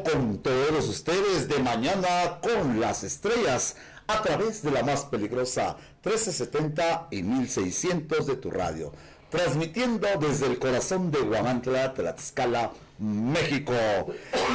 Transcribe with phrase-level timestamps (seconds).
[0.00, 3.76] con todos ustedes de mañana con las estrellas
[4.06, 8.92] a través de la más peligrosa 1370 y 1600 de tu radio,
[9.30, 13.72] transmitiendo desde el corazón de Guamantla, Tlaxcala, México.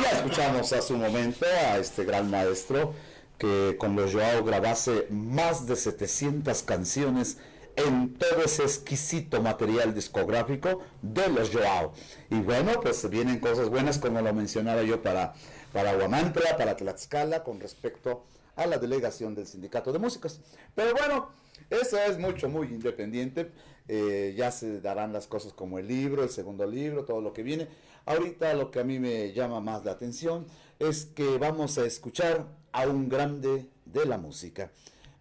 [0.01, 2.93] Ya escuchamos a su momento a este gran maestro
[3.37, 7.37] que con los Joao grabase más de 700 canciones
[7.77, 11.93] en todo ese exquisito material discográfico de los Joao.
[12.29, 15.33] Y bueno, pues vienen cosas buenas como lo mencionaba yo para,
[15.71, 20.41] para Huamantla, para Tlaxcala, con respecto a la delegación del Sindicato de Músicos.
[20.73, 21.29] Pero bueno,
[21.69, 23.51] eso es mucho, muy independiente.
[23.87, 27.43] Eh, ya se darán las cosas como el libro, el segundo libro, todo lo que
[27.43, 27.67] viene.
[28.05, 30.47] Ahorita lo que a mí me llama más la atención
[30.79, 34.71] es que vamos a escuchar a un grande de la música.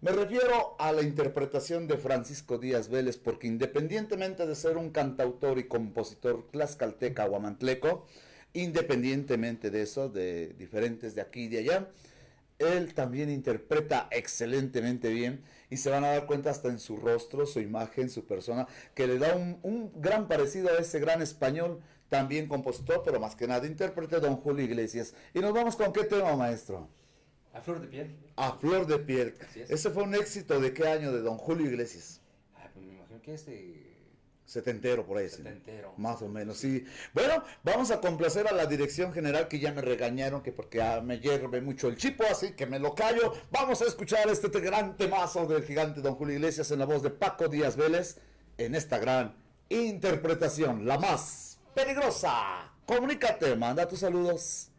[0.02, 5.58] Me refiero a la interpretación de Francisco Díaz Vélez, porque independientemente de ser un cantautor
[5.58, 8.06] y compositor tlaxcalteca guamantleco,
[8.52, 11.88] independientemente de eso, de diferentes de aquí y de allá,
[12.58, 17.46] él también interpreta excelentemente bien y se van a dar cuenta hasta en su rostro,
[17.46, 21.80] su imagen, su persona, que le da un, un gran parecido a ese gran español,
[22.10, 25.14] también compositor, pero más que nada intérprete, don Julio Iglesias.
[25.32, 26.86] Y nos vamos con qué tema, maestro.
[27.56, 28.16] A flor de piel.
[28.36, 29.34] A flor de piel.
[29.54, 32.20] Ese fue un éxito de qué año de Don Julio Iglesias.
[32.54, 33.86] Ah, pues me imagino que este
[34.44, 35.28] Setentero por ahí.
[35.28, 35.94] Setentero.
[35.96, 36.84] Más o menos, sí.
[37.14, 41.18] Bueno, vamos a complacer a la dirección general que ya me regañaron que porque me
[41.18, 43.32] hierve mucho el chipo, así que me lo callo.
[43.50, 47.10] Vamos a escuchar este gran temazo del gigante Don Julio Iglesias en la voz de
[47.10, 48.18] Paco Díaz Vélez
[48.58, 49.34] en esta gran
[49.70, 52.72] interpretación, la más peligrosa.
[52.84, 54.70] Comunícate, manda tus saludos.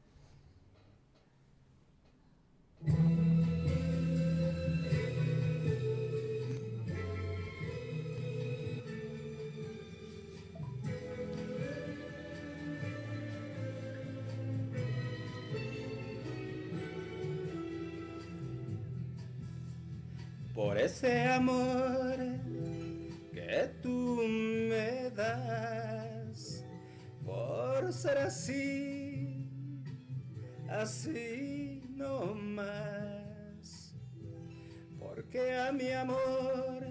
[20.68, 22.18] Por ese amor
[23.32, 26.66] que tú me das,
[27.24, 29.50] por ser así,
[30.70, 33.96] así no más.
[35.00, 36.86] Porque a mi amor,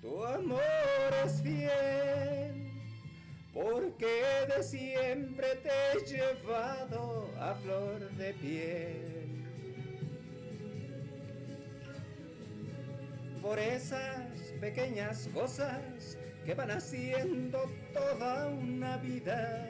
[0.00, 2.70] tu amor es fiel.
[3.52, 9.11] Porque de siempre te he llevado a flor de piel.
[13.42, 17.58] Por esas pequeñas cosas que van haciendo
[17.92, 19.68] toda una vida.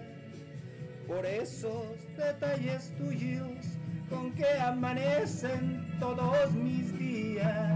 [1.09, 3.79] Por esos detalles tuyos
[4.11, 7.73] con que amanecen todos mis días.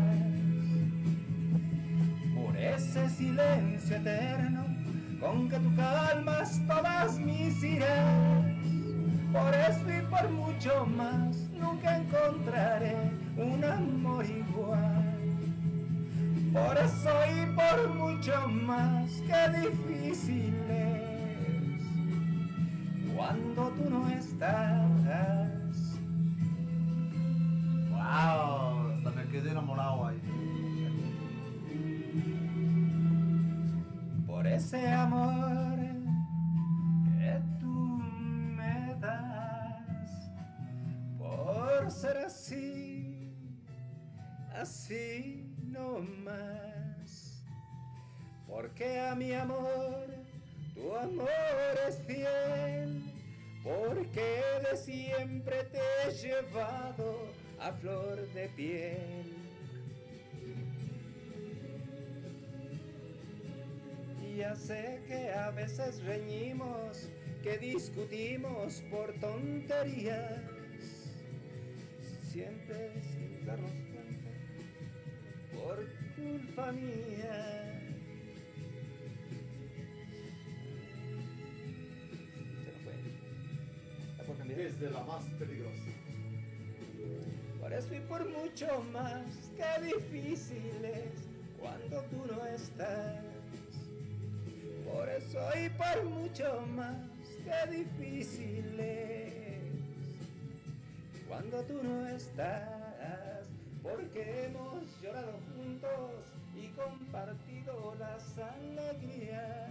[2.35, 4.67] Por ese silencio eterno
[5.19, 8.45] con que tú calmas todas mis iras.
[9.33, 12.97] Por eso y por mucho más nunca encontraré
[13.39, 15.06] un amor igual.
[16.57, 21.83] Por eso y por mucho más que difícil es
[23.15, 26.01] cuando tú no estás.
[27.91, 30.23] Wow, hasta me quedé enamorado ahí.
[34.27, 35.77] Por ese amor
[37.19, 38.01] que tú
[38.57, 40.31] me das,
[41.19, 43.37] por ser así,
[44.59, 47.43] así no más.
[48.49, 50.07] Porque a mi amor,
[50.75, 51.29] tu amor
[51.89, 53.03] es fiel,
[53.63, 57.29] porque de siempre te he llevado
[57.61, 59.37] a flor de piel.
[64.37, 67.09] Ya sé que a veces reñimos,
[67.43, 70.43] que discutimos por tonterías,
[72.23, 73.86] siempre sin darnos
[75.67, 75.85] por
[76.15, 77.83] culpa mía.
[82.55, 82.95] Se me fue.
[84.17, 84.59] ¿La puedo cambiar?
[84.61, 85.91] Desde la más peligrosa.
[87.61, 89.27] Por eso y por mucho más
[89.57, 91.29] que difícil es
[91.59, 93.25] cuando tú no estás.
[94.85, 96.97] Por eso y por mucho más
[97.45, 99.65] que difícil es
[101.27, 102.86] cuando tú no estás.
[103.89, 106.11] Porque hemos llorado juntos
[106.57, 109.71] y compartido las alegrías.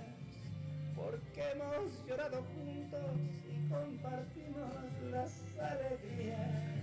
[0.96, 3.20] Porque hemos llorado juntos
[3.50, 4.74] y compartimos
[5.12, 6.76] las alegrías.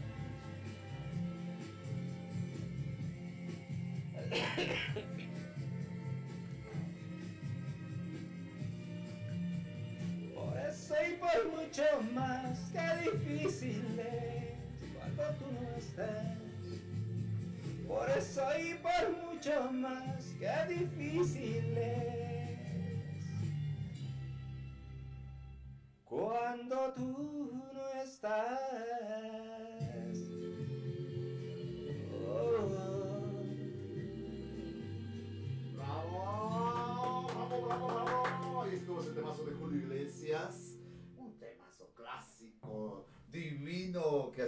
[10.34, 11.82] Por eso y por mucho
[12.14, 16.41] más que difícil es cuando tú no estás.
[17.92, 21.51] Por eso y por mucho más que difícil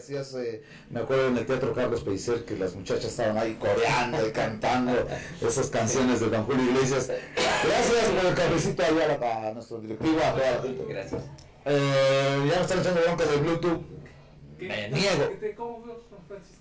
[0.04, 4.26] hacías, eh, me acuerdo en el Teatro Carlos Pellicer, que las muchachas estaban ahí coreando
[4.26, 4.92] y cantando
[5.40, 7.10] esas canciones de Don Julio Iglesias.
[7.36, 10.84] Gracias por el cafecito allá a, a nuestro directivo, a toda la gente.
[10.88, 11.22] Gracias.
[11.64, 13.80] Eh, ya me están echando bronca de Bluetooth.
[14.58, 15.30] Me niego.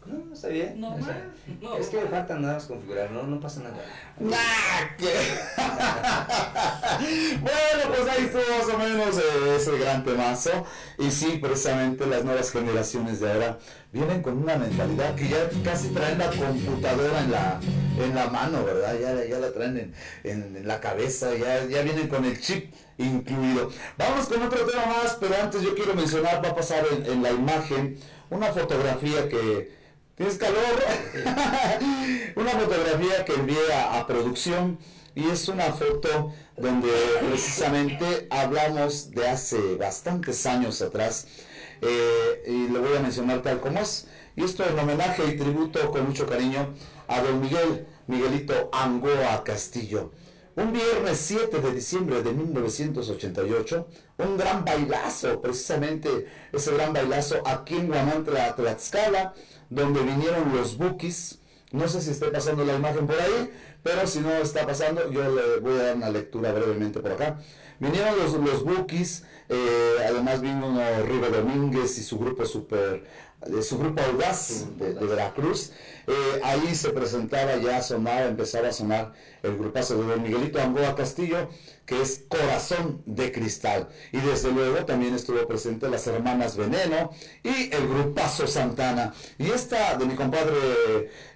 [0.06, 0.82] No, está bien.
[0.82, 1.32] No, o sea, mal.
[1.62, 3.76] No, es que me falta nada más configurar, no, no pasa nada.
[7.42, 10.66] Bueno, pues ahí estuvo más o menos eh, ese gran temazo.
[11.00, 13.60] Y sí, precisamente las nuevas generaciones de ahora
[13.92, 17.60] vienen con una mentalidad que ya casi traen la computadora en la,
[18.00, 18.96] en la mano, ¿verdad?
[19.00, 22.74] Ya, ya la traen en, en- en la cabeza, ya, ya vienen con el chip
[22.98, 23.72] incluido.
[23.98, 27.24] Vamos con otro tema más, pero antes yo quiero mencionar, va a pasar en, en
[27.24, 27.98] la imagen
[28.34, 29.84] una fotografía que...
[30.16, 30.84] ¿Tienes calor?
[32.36, 34.78] una fotografía que envié a, a producción
[35.16, 36.92] y es una foto donde
[37.28, 41.28] precisamente hablamos de hace bastantes años atrás
[41.82, 44.08] eh, y lo voy a mencionar tal como es.
[44.36, 46.74] Y esto en homenaje y tributo con mucho cariño
[47.08, 50.12] a don Miguel, Miguelito Angoa Castillo.
[50.56, 53.88] Un viernes 7 de diciembre de 1988,
[54.20, 59.34] un gran bailazo, precisamente ese gran bailazo aquí en Guamantla, Tlaxcala,
[59.72, 61.40] donde vinieron los Bookies.
[61.72, 65.24] No sé si está pasando la imagen por ahí, pero si no está pasando, yo
[65.24, 67.40] le voy a dar una lectura brevemente por acá.
[67.80, 73.04] Vinieron los, los eh, además vino River Domínguez y su grupo super,
[73.48, 75.72] de su grupo Audaz de, Veracruz.
[76.08, 80.96] Eh, ahí se presentaba, ya sonaba, empezaba a sonar el grupazo de Don Miguelito Angoa
[80.96, 81.50] Castillo,
[81.86, 83.88] que es Corazón de Cristal.
[84.12, 87.12] Y desde luego también estuvo presente las hermanas Veneno
[87.44, 89.14] y el grupazo Santana.
[89.38, 90.54] Y esta de mi compadre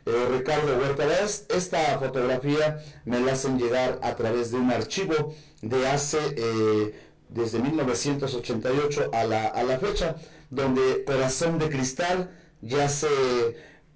[0.06, 5.34] eh, Ricardo Huerta Vaz, esta fotografía me la hacen llegar a través de un archivo
[5.62, 6.94] de hace, eh,
[7.30, 10.16] desde 1988 a la, a la fecha,
[10.50, 12.30] donde Corazón de Cristal
[12.62, 13.08] ya se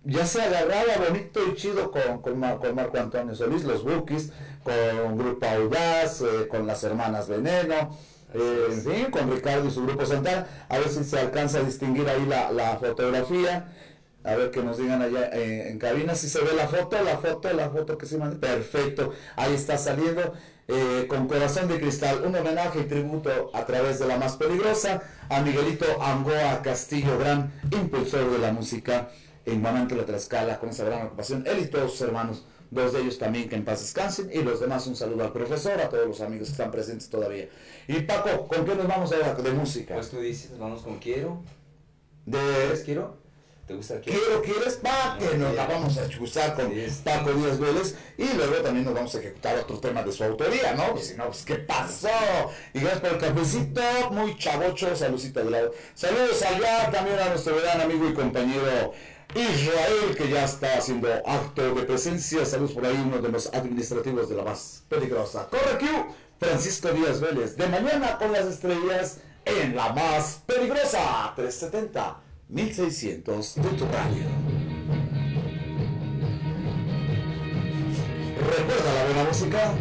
[0.03, 4.31] ya se agarraba bonito y chido con, con, Mar- con Marco Antonio Solís, los Bookies,
[4.63, 7.95] con Grupo Audaz, eh, con las hermanas Veneno,
[8.33, 10.47] eh, con Ricardo y su Grupo Santana.
[10.69, 13.71] A ver si se alcanza a distinguir ahí la, la fotografía.
[14.23, 17.17] A ver que nos digan allá eh, en cabina si se ve la foto, la
[17.17, 18.39] foto, la foto que se manda.
[18.39, 20.33] Perfecto, ahí está saliendo
[20.73, 25.03] eh, con corazón de cristal, un homenaje y tributo a través de la más peligrosa
[25.27, 29.09] a Miguelito Angoa Castillo, gran impulsor de la música
[29.45, 31.43] en Guamantla, Tlaxcala, con esa gran ocupación.
[31.45, 34.61] Él y todos sus hermanos, dos de ellos también que en paz descansen, y los
[34.61, 37.49] demás un saludo al profesor, a todos los amigos que están presentes todavía.
[37.89, 39.95] Y Paco, ¿con qué nos vamos ahora de música?
[39.95, 41.43] Pues tú dices, vamos con Quiero.
[42.25, 43.20] De ¿Quieres Quiero?
[43.67, 44.19] ¿Te gusta el Quiero?
[44.19, 46.71] Quiero, quieres, pa, que nos la vamos a chuzar con.
[47.03, 50.73] Paco Díaz Vélez y luego también nos vamos a ejecutar otro tema de su autoría,
[50.73, 50.91] ¿no?
[50.93, 52.09] Pues si no, pues ¿qué pasó?
[52.73, 55.73] Y gracias por el cafecito, muy chavocho, saludcita de lado.
[55.93, 58.93] Saludos allá también a nuestro gran amigo y compañero
[59.35, 62.45] Israel, que ya está haciendo acto de presencia.
[62.45, 65.47] Saludos por ahí, uno de los administrativos de la más peligrosa.
[65.47, 65.85] Corre Q,
[66.39, 72.30] Francisco Díaz Vélez, de mañana con las estrellas en la más peligrosa, 370.
[72.51, 74.25] 1600 de radio.
[78.35, 79.73] ¿Recuerda la buena música?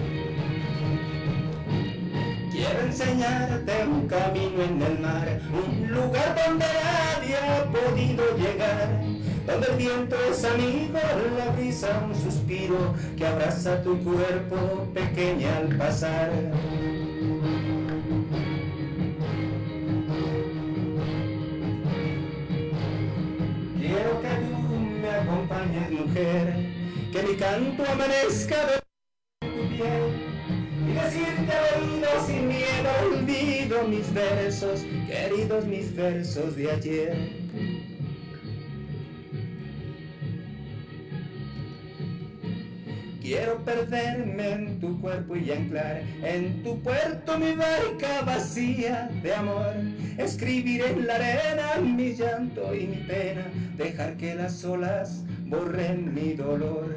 [2.52, 9.02] Quiero enseñarte un camino en el mar, un lugar donde nadie ha podido llegar,
[9.46, 11.00] donde el viento es amigo,
[11.38, 16.30] la brisa un suspiro que abraza tu cuerpo pequeña al pasar.
[23.90, 26.54] Quiero que tú me acompañes, mujer,
[27.10, 30.14] que mi canto amanezca de tu piel
[30.86, 37.16] y decirte al oído sin miedo olvido mis versos, queridos mis versos de ayer.
[43.30, 49.72] Quiero perderme en tu cuerpo y anclar en tu puerto mi barca vacía de amor.
[50.18, 53.46] Escribir en la arena mi llanto y mi pena,
[53.76, 56.96] dejar que las olas borren mi dolor.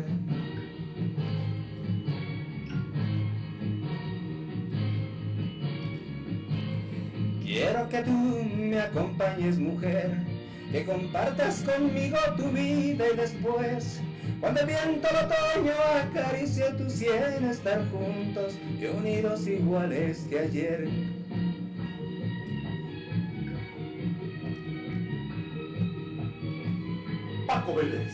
[7.43, 8.11] Quiero que tú
[8.55, 10.17] me acompañes, mujer,
[10.71, 14.01] que compartas conmigo tu vida y después,
[14.43, 15.71] cuando el viento del otoño
[16.03, 20.89] acaricie tu sien, estar juntos y unidos iguales que ayer.
[27.47, 28.13] Paco Vélez,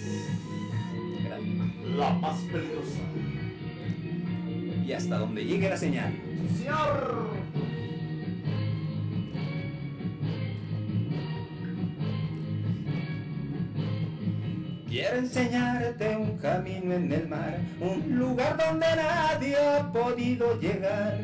[1.98, 3.00] la más peligrosa.
[4.86, 6.14] Y hasta donde llegue la señal.
[6.56, 7.39] Señor.
[15.20, 21.20] Enseñarte un camino en el mar, un lugar donde nadie ha podido llegar,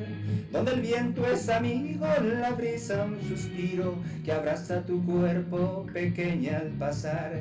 [0.52, 6.70] donde el viento es amigo, la brisa un suspiro que abraza tu cuerpo pequeña al
[6.72, 7.32] pasar.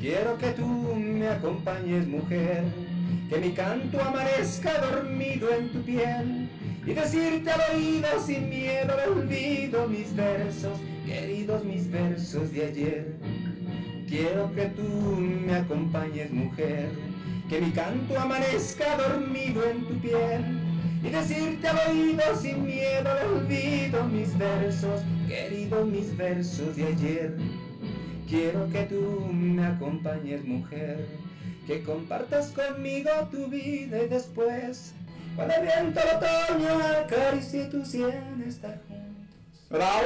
[0.00, 2.64] Quiero que tú me acompañes, mujer,
[3.28, 6.41] que mi canto amanezca dormido en tu piel
[6.84, 13.16] y decirte al oído sin miedo al olvido mis versos, queridos mis versos de ayer.
[14.08, 16.90] Quiero que tú me acompañes, mujer,
[17.48, 20.60] que mi canto amanezca dormido en tu piel
[21.02, 27.36] y decirte al oído sin miedo al olvido mis versos, queridos mis versos de ayer.
[28.28, 31.06] Quiero que tú me acompañes, mujer,
[31.66, 34.94] que compartas conmigo tu vida y después,
[35.36, 39.36] cuando el viento otoño acaricie tu sien, estar juntos.
[39.70, 40.02] ¡Bravo!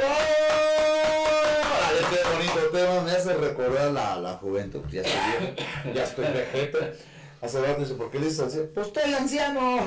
[1.78, 6.24] Órale, qué bonito tema, me hace recordar la, la juventud, ya estoy viejo, ya estoy
[6.26, 7.16] vejete.
[7.42, 8.68] Hace rato dice, ¿por qué le dices anciano?
[8.74, 9.60] Pues estoy anciano.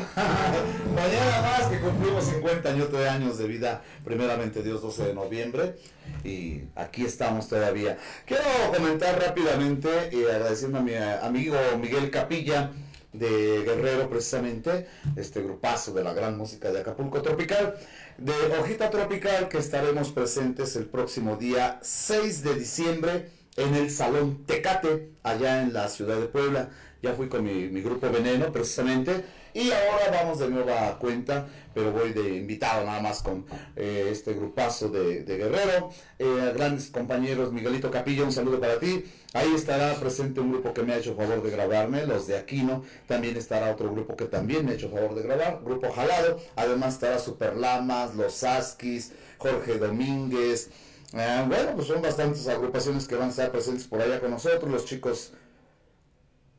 [0.96, 5.76] Mañana más que cumplimos 50 años de años de vida, primeramente Dios 12 de noviembre,
[6.24, 7.98] y aquí estamos todavía.
[8.26, 8.44] Quiero
[8.74, 12.72] comentar rápidamente y agradeciendo a mi amigo Miguel Capilla,
[13.14, 17.76] de Guerrero precisamente, este grupazo de la gran música de Acapulco Tropical,
[18.18, 24.46] de Hojita Tropical, que estaremos presentes el próximo día 6 de diciembre en el Salón
[24.46, 26.70] Tecate, allá en la ciudad de Puebla.
[27.02, 29.24] Ya fui con mi, mi grupo Veneno precisamente.
[29.54, 34.34] Y ahora vamos de nueva cuenta, pero voy de invitado nada más con eh, este
[34.34, 35.90] grupazo de, Guerrero.
[36.20, 39.04] Eh, grandes compañeros, Miguelito Capilla, un saludo para ti.
[39.34, 42.84] Ahí estará presente un grupo que me ha hecho favor de grabarme, los de Aquino.
[43.08, 46.40] También estará otro grupo que también me ha hecho favor de grabar, Grupo Jalado.
[46.56, 50.70] Además estará Super Lamas, Los Askis, Jorge Domínguez.
[51.14, 54.72] Eh, bueno, pues son bastantes agrupaciones que van a estar presentes por allá con nosotros,
[54.72, 55.34] los chicos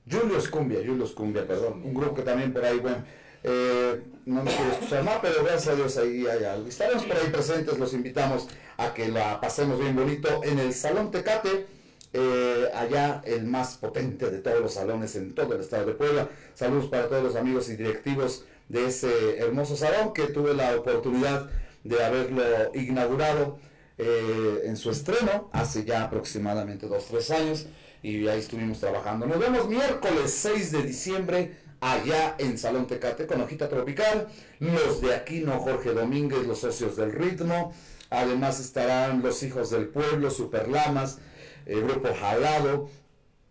[0.08, 3.04] Julius Cumbia, Julius Cumbia, perdón, un grupo que también por ahí, bueno,
[3.42, 6.68] eh, no me quiero escuchar más, pero gracias a Dios ahí hay algo.
[6.68, 11.10] Estaremos por ahí presentes, los invitamos a que la pasemos bien bonito en el Salón
[11.10, 11.66] Tecate,
[12.12, 16.28] eh, allá el más potente de todos los salones en todo el estado de Puebla.
[16.54, 21.50] Saludos para todos los amigos y directivos de ese hermoso salón que tuve la oportunidad
[21.84, 22.42] de haberlo
[22.74, 23.58] inaugurado
[23.98, 27.66] eh, en su estreno hace ya aproximadamente dos, tres años
[28.02, 29.26] y ahí estuvimos trabajando.
[29.26, 34.28] Nos vemos miércoles 6 de diciembre allá en Salón Tecate con Hojita Tropical,
[34.58, 37.72] los de Aquino, Jorge Domínguez, los socios del ritmo,
[38.10, 41.18] además estarán los hijos del pueblo, Superlamas,
[41.66, 42.90] el grupo Jalado,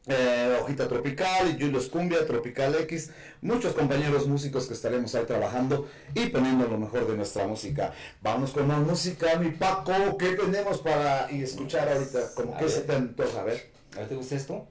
[0.09, 3.11] eh, Hojita Tropical y Julius Cumbia, Tropical X,
[3.41, 7.93] muchos compañeros músicos que estaremos ahí trabajando y poniendo lo mejor de nuestra música.
[8.21, 12.33] Vamos con más música, mi Paco, ¿qué tenemos para y escuchar ahorita?
[12.35, 13.71] Como que se te antoja, a ver.
[13.95, 14.67] ¿A ver, te gusta esto?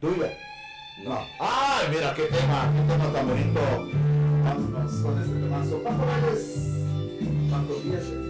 [0.00, 0.32] Tuya.
[1.04, 1.18] No.
[1.38, 2.72] ¡Ay, mira qué tema!
[2.74, 3.60] ¡Qué tema tan bonito!
[4.44, 5.82] Vámonos con este temazo.
[5.82, 6.70] Paco Vélez.
[7.50, 8.29] ¿Cuántos días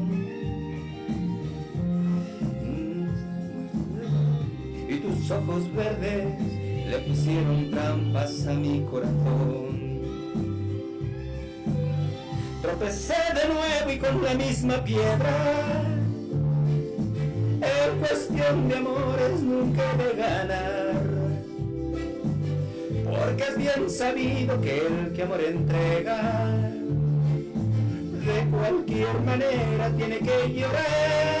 [5.31, 6.25] ojos verdes
[6.87, 10.01] le pusieron trampas a mi corazón.
[12.61, 15.83] Tropecé de nuevo y con la misma piedra.
[17.61, 21.11] En cuestión de amores nunca de ganar.
[23.05, 26.49] Porque es bien sabido que el que amor entrega,
[28.25, 31.40] de cualquier manera tiene que llorar.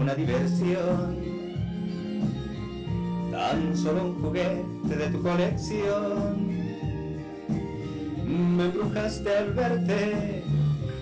[0.00, 1.18] Una diversión.
[3.30, 6.48] Tan solo un juguete de tu colección.
[8.26, 10.42] Me embrujaste al verte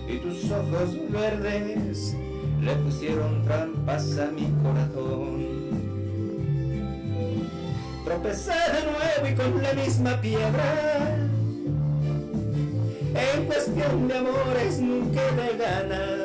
[0.09, 2.17] y tus ojos verdes
[2.61, 5.59] le pusieron trampas a mi corazón.
[8.05, 11.19] Tropecé de nuevo y con la misma piedra.
[13.15, 16.18] En cuestión de amores nunca de ganar.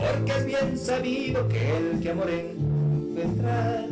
[0.00, 3.86] Porque es bien sabido que el que amor encuentra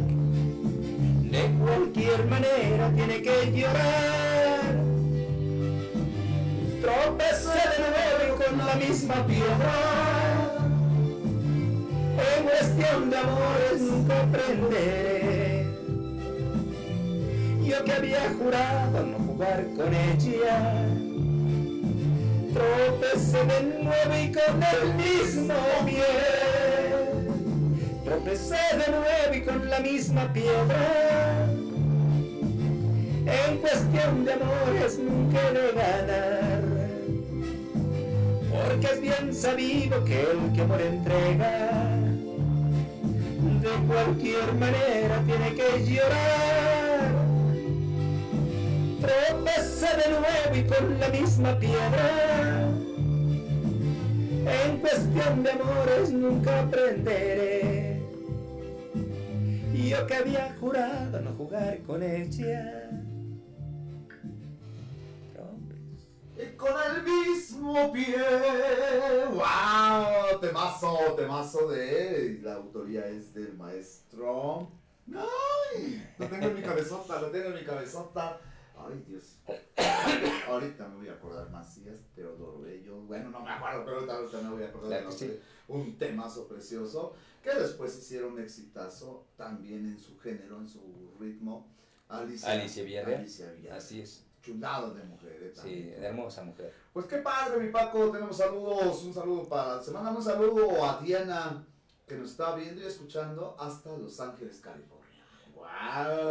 [1.30, 4.60] de cualquier manera tiene que llorar.
[6.80, 9.74] Tropecé de nuevo con la misma piedra.
[12.36, 15.66] En cuestión de amores nunca aprenderé.
[17.64, 20.97] Yo que había jurado no jugar con ella
[22.58, 25.54] tropecé de nuevo y con el mismo
[25.86, 26.04] pie.
[28.04, 31.46] Tropecé de nuevo y con la misma piedra.
[33.26, 36.62] En cuestión de amores nunca de ganar.
[38.50, 41.96] Porque es bien sabido que el que amor entrega,
[43.62, 46.67] de cualquier manera tiene que llorar.
[49.08, 52.68] Tropecé de nuevo y con la misma piedra.
[54.44, 58.02] En cuestión de amores nunca aprenderé.
[59.72, 62.90] Yo que había jurado no jugar con ella.
[66.36, 68.14] Y con el mismo pie.
[69.30, 70.38] ¡Wow!
[70.40, 72.40] Temazo, temazo de.
[72.42, 74.70] La autoría es del maestro.
[75.14, 76.06] ¡Ay!
[76.18, 78.38] Lo tengo en mi cabezota, lo tengo en mi cabezota.
[78.86, 79.36] Ay, Dios.
[80.48, 82.96] Ahorita me voy a acordar Macías, Teodoro Bello.
[83.02, 85.42] Bueno, no me acuerdo, pero ahorita, me voy a acordar Claro de nombre.
[85.68, 87.14] un temazo precioso.
[87.42, 91.66] Que después hicieron un exitazo también en su género, en su ritmo.
[92.08, 93.20] Alicia, Alicia Villarreal.
[93.20, 93.78] Alicia Villarreal.
[93.78, 94.24] Así es.
[94.42, 96.04] Chulado de mujer, eh, Sí, también.
[96.04, 96.72] hermosa mujer.
[96.92, 98.10] Pues qué padre, mi Paco.
[98.10, 99.02] Tenemos saludos.
[99.04, 99.80] Un saludo para.
[99.82, 101.66] Se manda un saludo a Diana,
[102.06, 104.97] que nos está viendo y escuchando hasta Los Ángeles, California.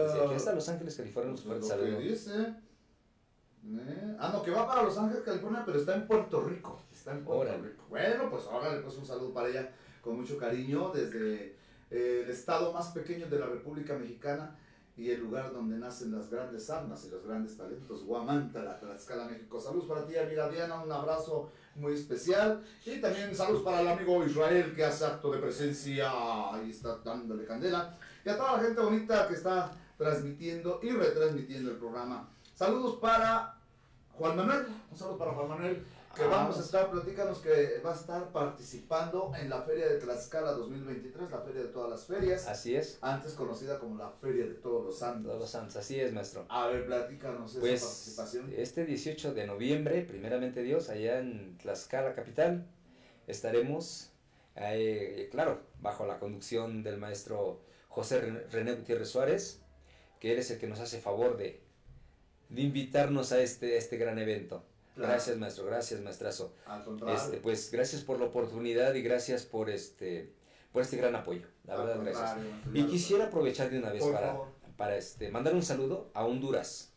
[0.06, 1.97] Desde aquí hasta Los Ángeles, California, lo saludo.
[1.97, 2.56] que dice.
[3.69, 6.82] Eh, Ah, no, que va para Los Ángeles, California, pero está en Puerto Rico.
[6.93, 7.69] Está en Puerto Órale.
[7.69, 7.84] Rico.
[7.89, 9.71] Bueno, pues órale, pues un saludo para ella
[10.02, 11.56] con mucho cariño desde
[11.91, 14.58] eh, el estado más pequeño de la República Mexicana
[14.95, 19.60] y el lugar donde nacen las grandes almas y los grandes talentos, Guamantla, Tlaxcala, México.
[19.60, 22.63] Saludos para ti, amiga Diana, un abrazo muy especial.
[22.86, 26.10] Y también saludos para el amigo Israel que hace acto de presencia,
[26.54, 27.95] ahí está dándole candela.
[28.27, 32.29] Y a toda la gente bonita que está transmitiendo y retransmitiendo el programa.
[32.53, 33.55] Saludos para
[34.17, 36.27] Juan Manuel, un saludo para Juan Manuel, que Ah.
[36.27, 41.31] vamos a estar, platícanos que va a estar participando en la Feria de Tlaxcala 2023,
[41.31, 42.97] la Feria de todas las ferias, Así es.
[43.01, 45.27] antes conocida como la Feria de todos los santos.
[45.27, 46.45] Todos los santos, así es, maestro.
[46.49, 48.53] A ver, platícanos esa Pues participación.
[48.57, 52.67] este 18 de noviembre, primeramente Dios, allá en Tlaxcala capital,
[53.25, 54.09] estaremos,
[54.57, 58.21] eh, claro, bajo la conducción del maestro José
[58.52, 59.62] René- Gutiérrez Suárez,
[60.19, 61.62] que él es el que nos hace favor de,
[62.50, 64.63] de invitarnos a este, a este gran evento.
[64.95, 65.12] Claro.
[65.13, 66.54] Gracias, maestro, gracias, maestrazo.
[66.65, 70.32] Al contrario, Este, pues gracias por la oportunidad y gracias por este,
[70.71, 71.45] por este gran apoyo.
[71.65, 72.38] La al verdad, gracias.
[72.73, 74.47] Y quisiera aprovechar de una vez Por para, favor.
[74.76, 76.93] para este, mandar un saludo a Honduras.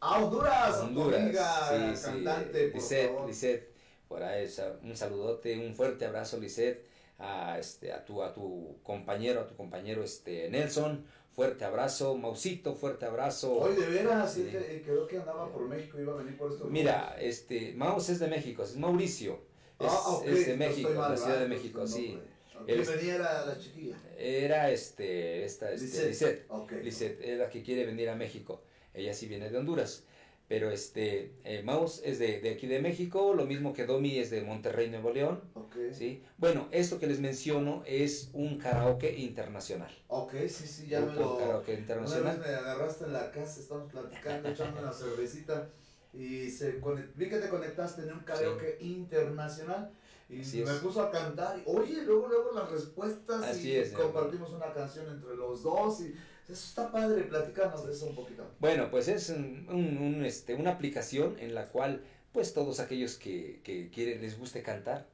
[0.00, 3.26] A Honduras, Honduras, amiga, sí, cantante, por Lisette, favor.
[3.28, 3.72] Lisette,
[4.08, 4.48] por ahí,
[4.82, 6.84] un saludote, un fuerte abrazo, Lisette,
[7.18, 12.74] a, este, a, tu, a tu compañero, a tu compañero este, Nelson, fuerte abrazo, Mausito,
[12.74, 13.52] fuerte abrazo.
[13.54, 14.48] Hoy de veras, sí.
[14.50, 18.18] que, quedó que andaba por México, iba a venir por estos Mira, este, Maus es
[18.18, 19.40] de México, es Mauricio,
[19.78, 21.48] es, Ah, ok, es de México, mal, la Ciudad de.
[21.48, 22.12] México, sí.
[22.14, 22.34] no, pues.
[22.66, 23.96] ¿Quién Eres- venía la, la chiquilla?
[24.16, 26.46] Era este, esta, este, Lisette.
[26.82, 28.62] Lisette, es la que quiere venir a México.
[28.94, 30.04] Ella sí viene de Honduras.
[30.46, 34.30] Pero este, eh, Maus es de, de aquí de México, lo mismo que Domi es
[34.30, 35.40] de Monterrey, Nuevo León.
[35.54, 35.74] Ok.
[35.92, 36.22] ¿sí?
[36.36, 39.90] Bueno, esto que les menciono es un karaoke internacional.
[40.08, 41.38] Ok, sí, sí, ya me Grupo lo...
[41.38, 42.36] karaoke Una internacional.
[42.38, 45.70] vez me agarraste en la casa, estamos platicando, echando una cervecita
[46.12, 49.92] y se conect- vi que te conectaste en un karaoke internacional
[50.28, 50.78] y Así me es.
[50.78, 55.36] puso a cantar oye, luego luego las respuestas Así y es, compartimos una canción entre
[55.36, 56.14] los dos y
[56.52, 58.46] eso está padre, platícanos de eso un poquito.
[58.60, 62.02] Bueno, pues es un, un- un, este, una aplicación en la cual
[62.32, 65.06] pues todos aquellos que, que quieren, les guste cantar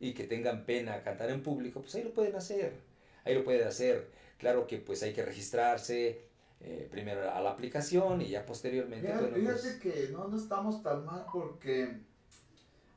[0.00, 2.80] y que tengan pena cantar en público, pues ahí lo pueden hacer.
[3.24, 4.10] Ahí lo pueden hacer.
[4.38, 6.22] Claro que pues hay que registrarse
[6.60, 9.06] eh, primero a la aplicación y ya posteriormente.
[9.12, 12.00] Bueno, fíjate pues, que no, no estamos tan mal porque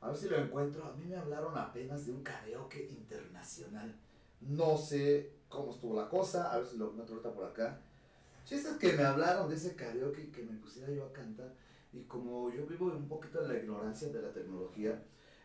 [0.00, 0.84] a ver si lo encuentro.
[0.84, 3.94] A mí me hablaron apenas de un karaoke internacional.
[4.40, 7.80] No sé cómo estuvo la cosa, a ver si lo encuentro ahorita por acá.
[8.44, 11.52] Chistes que me hablaron de ese karaoke que me pusiera yo a cantar.
[11.92, 15.02] Y como yo vivo un poquito en la ignorancia de la tecnología,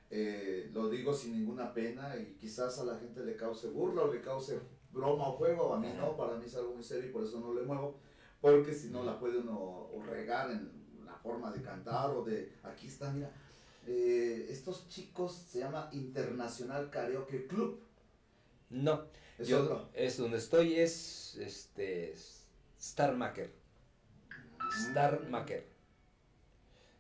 [0.09, 4.13] eh, lo digo sin ninguna pena y quizás a la gente le cause burla o
[4.13, 4.59] le cause
[4.91, 5.73] broma o juego.
[5.73, 7.97] A mí no, para mí es algo muy serio y por eso no le muevo.
[8.41, 10.69] Porque si no la puede uno o regar en
[11.05, 12.57] la forma de cantar o de...
[12.63, 13.31] Aquí está, mira.
[13.87, 17.79] eh, estos chicos se llama Internacional Karaoke Club.
[18.69, 19.05] no,
[19.41, 19.89] Es yo otro.
[19.93, 22.15] es donde estoy es este
[22.79, 23.51] Star Maker.
[24.87, 25.67] Star Maker.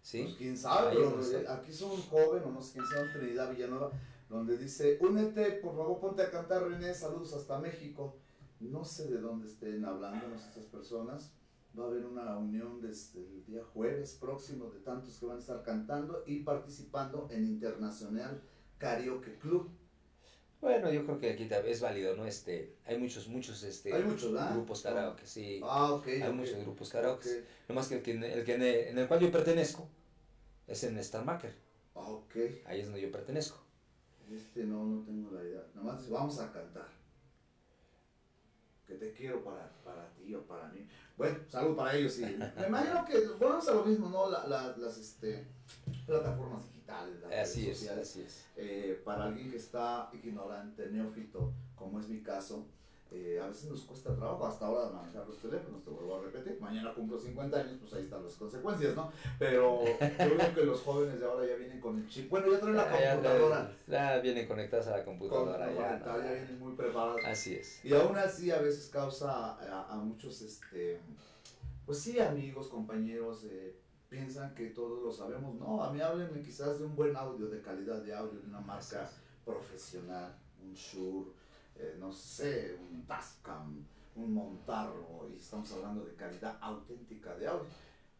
[0.01, 0.23] ¿Sí?
[0.23, 3.91] Pues quién sabe, pero aquí son un joven o no sé quién sea, Trinidad Villanueva,
[4.29, 8.17] donde dice, únete, por favor ponte a cantar René, saludos hasta México.
[8.59, 11.31] No sé de dónde estén hablando estas personas.
[11.77, 15.39] Va a haber una unión desde el día jueves próximo de tantos que van a
[15.39, 18.41] estar cantando y participando en Internacional
[18.77, 19.69] Karaoke Club.
[20.61, 22.25] Bueno, yo creo que aquí es válido, ¿no?
[22.25, 25.59] Este, hay muchos, muchos, este, Hay muchos, grupos karaoke, sí.
[25.63, 26.07] Ah, ok.
[26.07, 27.27] hay muchos grupos karaoke.
[27.39, 27.45] Ok.
[27.69, 29.89] Nomás que el que, el que en, el, en el cual yo pertenezco
[30.67, 31.53] es en Star Maker.
[31.95, 32.35] Ah, ok.
[32.65, 33.59] Ahí es donde yo pertenezco.
[34.31, 35.63] Este no, no tengo la idea.
[35.73, 36.87] Nomás vamos a cantar.
[38.87, 40.87] Que te quiero para, para ti o para mí.
[41.17, 42.21] Bueno, salud para ellos, sí.
[42.59, 44.29] Me imagino que volvemos a lo mismo, ¿no?
[44.29, 45.47] La- la- las este,
[46.05, 48.09] plataformas digitales, las Así redes es, sociales.
[48.09, 48.45] así es.
[48.57, 52.65] Eh, para alguien que está ignorante, neófito, como es mi caso,
[53.13, 56.57] eh, a veces nos cuesta trabajo hasta ahora manejar los teléfonos, te vuelvo a repetir.
[56.61, 59.11] Mañana cumplo 50 años, pues ahí están las consecuencias, ¿no?
[59.37, 62.29] Pero yo veo que los jóvenes de ahora ya vienen con el chip.
[62.29, 63.77] Bueno, ya traen la Ah, ya- computadora.
[63.87, 65.57] Ya, vienen conectadas a la Con computadora.
[65.57, 66.17] la ya, ¿no?
[66.23, 67.19] ya vienen muy preparados.
[67.25, 67.83] Así es.
[67.83, 70.97] Y aún así a veces causa a, a muchos, este,
[71.85, 73.75] pues sí, amigos, compañeros, eh,
[74.11, 75.55] piensan que todos lo sabemos.
[75.55, 78.59] No, a mí háblenme quizás de un buen audio, de calidad de audio, de una
[78.59, 79.09] marca es.
[79.45, 81.31] profesional, un Shure,
[81.77, 83.83] eh, no sé, un Tascam,
[84.17, 87.65] un Montarro, y estamos hablando de calidad auténtica de audio.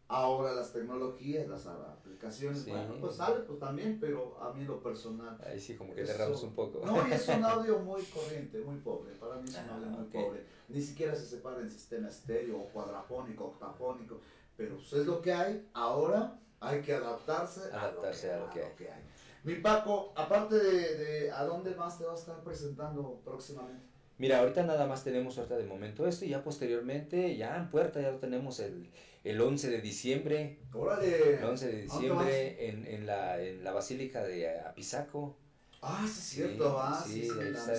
[0.07, 2.69] Ahora las tecnologías, las aplicaciones, Sí.
[2.71, 6.41] bueno, pues sale pues también, pero a mí lo personal Ahí sí, como que derramos
[6.43, 6.81] un poco.
[6.85, 9.13] no, y es un audio muy corriente, muy pobre.
[9.15, 10.45] Para mí es un Ah, audio muy pobre.
[10.69, 14.19] Ni siquiera se separa en sistema estéreo o cuadrafónico, octafónico.
[14.57, 15.67] Pero pues es lo que hay.
[15.73, 19.01] Ahora hay que adaptarse, Adaptarse a a lo, que, a lo que hay.
[19.43, 23.91] Mi Paco, aparte de, de a dónde más te vas a estar presentando próximamente.
[24.19, 27.99] Mira, ahorita nada más tenemos ahorita de momento esto y ya posteriormente, ya en puerta,
[27.99, 28.91] ya lo tenemos el,
[29.23, 30.59] el 11 de diciembre.
[30.73, 31.37] Órale.
[31.39, 35.37] El 11 de ¿A dónde diciembre en, en, la, en la Basílica de Apizaco.
[35.81, 37.03] Ah, sí, es cierto, va.
[37.03, 37.73] sí, Sí, sí, la, está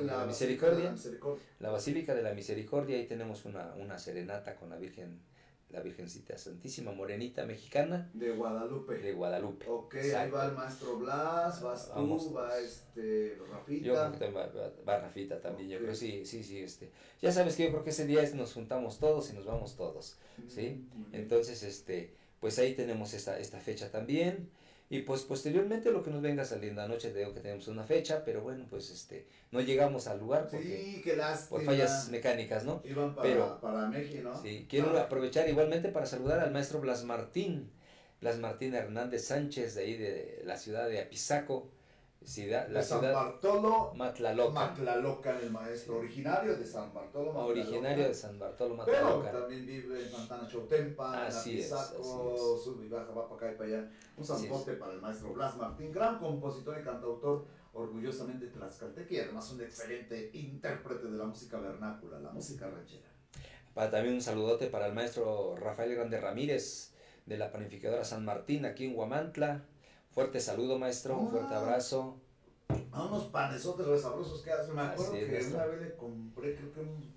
[0.00, 1.44] en la misericordia, la misericordia.
[1.60, 5.20] La Basílica de la Misericordia, ahí tenemos una, una serenata con la Virgen,
[5.74, 8.94] la Virgencita Santísima Morenita Mexicana De Guadalupe.
[8.98, 9.66] de Guadalupe.
[9.68, 13.84] Ok, ahí va el maestro Blas, vas tú, Vamos va este, Rafita.
[13.84, 16.90] Yo creo que va, va- va Rafita también, yo creo, sí, sí, sí, este.
[17.20, 19.76] Ya sabes que yo creo que ese día es nos juntamos todos y nos vamos
[19.76, 20.16] todos,
[20.48, 20.86] ¿sí?
[20.94, 21.14] Mm.
[21.14, 24.48] Entonces, este, pues ahí tenemos esta, esta fecha también.
[24.94, 28.24] Y pues posteriormente lo que nos venga saliendo anoche, te digo que tenemos una fecha,
[28.24, 31.02] pero bueno, pues este, no llegamos al lugar porque, Sí,
[31.50, 32.80] por fallas mecánicas, ¿no?
[32.84, 34.40] Iban para, pero- para México, ¿no?
[34.40, 37.72] Sí, quiero Ah, aprovechar igualmente para saludar al maestro Blas Martín,
[38.20, 41.72] Blas Martín Hernández Sánchez, de ahí de la ciudad de Apizaco,
[42.24, 47.50] ciudad, la de San ciudad Bartolo Matlaloca, Matlalocan, el maestro originario de San Bartolo Matlalocan.
[47.50, 49.32] originario de San Bartolo Pero Matlaloca.
[49.32, 53.56] también vive en Santana Chautempa, Así en Apizaco, sube y baja, va para acá y
[53.56, 53.90] para allá.
[54.16, 59.50] Un saludote para el maestro Blas Martín, gran compositor y cantautor, orgullosamente tlaxcalteca y además
[59.52, 63.08] un excelente intérprete de la música vernácula, la música ranchera.
[63.74, 66.94] Para también un saludote para el maestro Rafael Grande Ramírez
[67.26, 69.64] de la panificadora San Martín aquí en Huamantla.
[70.14, 71.58] Fuerte saludo maestro, un fuerte Ah.
[71.60, 72.20] abrazo.
[72.92, 74.74] a unos panesotes resabrosos que hacen.
[74.74, 75.56] Me acuerdo Así es, que maestro.
[75.56, 77.14] una vez le compré, creo que un,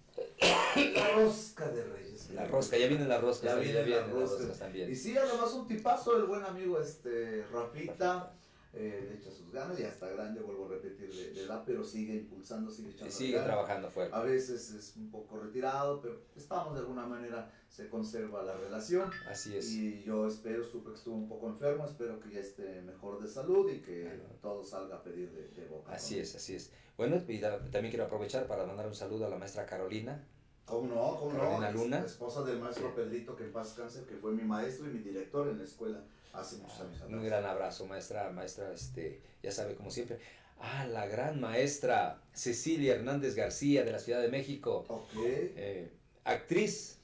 [0.96, 2.30] la rosca de reyes.
[2.32, 3.44] La rosca, ya vienen las roscas.
[3.44, 4.40] Ya las roscas.
[4.40, 4.92] roscas también.
[4.92, 8.34] Y sí, además un tipazo, el buen amigo este Rafita,
[8.73, 12.15] eh, le echa sus ganas y hasta grande, vuelvo a repetir, le da, pero sigue
[12.15, 13.47] impulsando, sigue echando Y sigue ganas.
[13.47, 14.15] trabajando fuerte.
[14.15, 19.10] A veces es un poco retirado, pero estamos de alguna manera, se conserva la relación.
[19.30, 19.71] Así es.
[19.73, 23.27] Y yo espero, supe que estuvo un poco enfermo, espero que ya esté mejor de
[23.27, 24.23] salud y que Claro.
[24.41, 25.91] todo salga a pedir de, de boca.
[25.93, 26.21] Así ¿no?
[26.21, 26.71] es, así es.
[26.97, 30.23] Bueno, y da- también quiero aprovechar para mandar un saludo a la maestra Carolina.
[30.65, 31.17] ¿Cómo no?
[31.17, 31.84] ¿Cómo Carolina no?
[31.84, 31.99] Luna.
[31.99, 34.99] Es- Esposa del maestro Pedrito, que en paz cáncer, que fue mi maestro y mi
[34.99, 36.03] director en la escuela
[36.34, 37.24] hace muchos años Un atrás.
[37.24, 40.20] gran abrazo, maestra, maestra, este, ya sabe, como siempre.
[40.60, 45.12] Ah, la gran maestra Cecilia Hernández García de la Ciudad de México, Ok.
[45.16, 45.92] eh,
[46.24, 47.00] actriz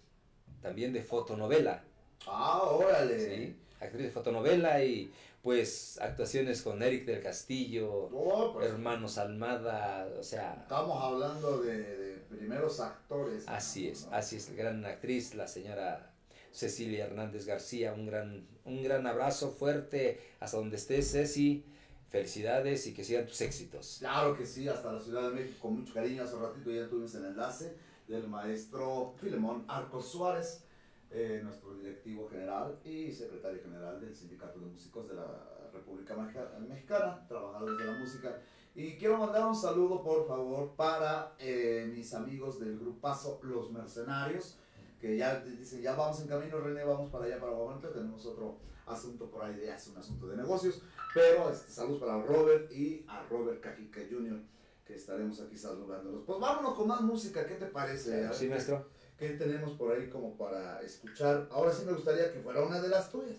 [0.62, 1.84] también de fotonovela,
[2.26, 3.20] Ah, órale.
[3.20, 3.56] ¿sí?
[3.82, 10.24] Actriz de fotonovela y pues actuaciones con Eric del Castillo, Oh, pues, Hermanos Almada, o
[10.24, 13.44] sea, Estamos hablando de, de primeros actores.
[13.48, 14.14] así es, ¿no?
[14.16, 16.13] así es, gran actriz, la señora
[16.54, 21.66] Cecilia Hernández García, un gran, un gran abrazo fuerte hasta donde estés, Ceci,
[22.10, 23.98] felicidades y que sigan tus éxitos.
[24.00, 26.24] Claro que sí, hasta la Ciudad de México, con mucho cariño.
[26.24, 27.76] Hace ratito ya tuvimos el enlace
[28.08, 30.64] del maestro Filemón Arcos Suárez,
[31.10, 35.26] eh, nuestro directivo general y secretario general del Sindicato de Músicos de la
[35.74, 38.38] República Mexicana, trabajadores de la música.
[38.76, 44.60] Y quiero mandar un saludo, por favor, para eh, mis amigos del grupazo Los Mercenarios,
[45.04, 48.58] que ya dicen, ya vamos en camino, René, vamos para allá, para Guamantla, tenemos otro
[48.86, 50.82] asunto por ahí de hace un asunto de negocios.
[51.14, 54.40] Pero este, saludos para Robert y a Robert Cajica Jr.,
[54.86, 56.24] que estaremos aquí saludándolos.
[56.26, 58.34] Pues vámonos con más música, ¿qué te parece?
[58.34, 58.88] ¿Sí, maestro?
[59.18, 61.50] ¿Qué tenemos por ahí como para escuchar?
[61.52, 63.36] Ahora sí me gustaría que fuera una de las tuyas.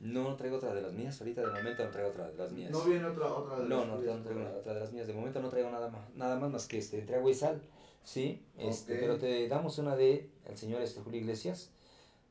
[0.00, 2.50] No, no traigo otra de las mías, ahorita de momento no traigo otra de las
[2.50, 2.72] mías.
[2.72, 4.58] No viene otra, otra de No, las no, tuyas no traigo por ahí.
[4.58, 6.98] otra de las mías, de momento no traigo nada más, nada más, más que este,
[6.98, 7.62] entre agua y sal,
[8.02, 11.70] sí, este, pero te damos una de el señor este, Julio Iglesias,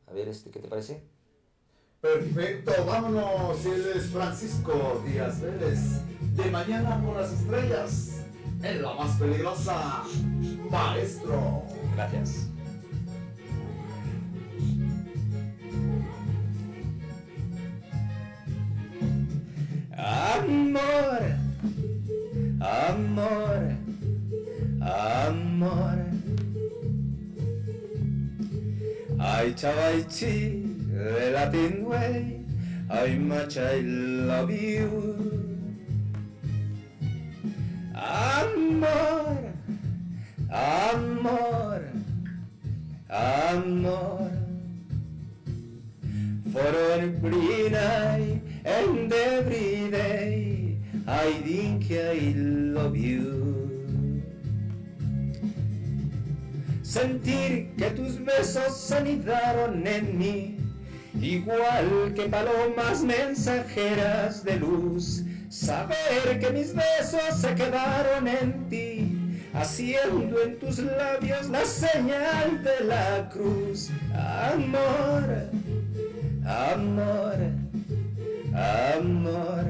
[0.07, 1.01] a ver, este, ¿qué te parece?
[2.05, 3.65] Perfecto, vámonos.
[3.65, 6.01] Él es Francisco Díaz Vélez.
[6.35, 8.21] De mañana con las estrellas.
[8.61, 10.03] En la más peligrosa.
[10.69, 11.63] Maestro.
[11.95, 12.47] Gracias.
[19.97, 21.34] Amor,
[29.37, 30.63] Ay, chavaichi,
[30.95, 32.39] the Latin way.
[32.89, 34.87] Ay, much I love you.
[37.93, 39.53] Amor,
[40.49, 41.83] amor,
[43.09, 44.31] amor.
[46.53, 53.74] For every night and every day, I think I love you.
[56.95, 60.57] Sentir que tus besos anidaron en mí,
[61.19, 65.25] igual que palomas mensajeras de luz.
[65.49, 69.11] Saber que mis besos se quedaron en ti,
[69.53, 73.89] haciendo en tus labios la señal de la cruz.
[74.13, 75.49] Amor,
[76.45, 77.37] amor,
[78.53, 79.65] amor.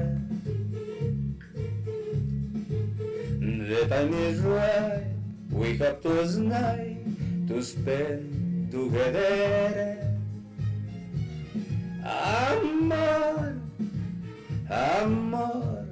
[3.40, 5.06] The time is right,
[5.50, 6.95] we have tonight
[7.48, 10.18] to spend together.
[12.04, 13.60] Amor,
[14.70, 15.86] amor,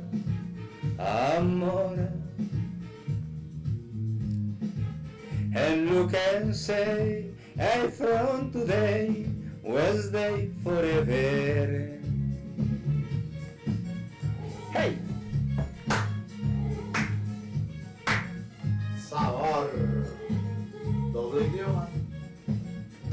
[0.99, 2.09] amor.
[5.55, 9.27] And look and say, I from today,
[9.63, 12.04] Wednesday forever.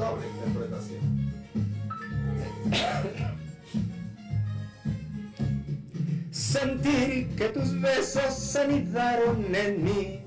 [0.02, 1.32] Doble interpretación.
[6.32, 10.22] Sentir que tus besos anidaron en mí,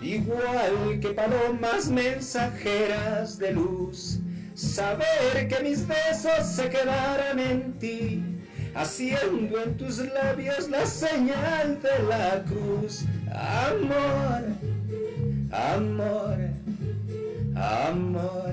[0.00, 4.20] igual que palomas mensajeras de luz.
[4.54, 8.22] Saber que mis besos se quedaran en ti,
[8.76, 13.04] haciendo en tus labios la señal de la cruz.
[13.32, 14.44] Amor,
[15.50, 16.38] amor,
[17.56, 18.49] amor.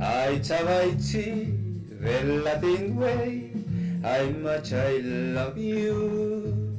[0.00, 1.52] Ay, chavaichi,
[2.00, 3.52] the Latin way,
[4.02, 6.74] I much I love you.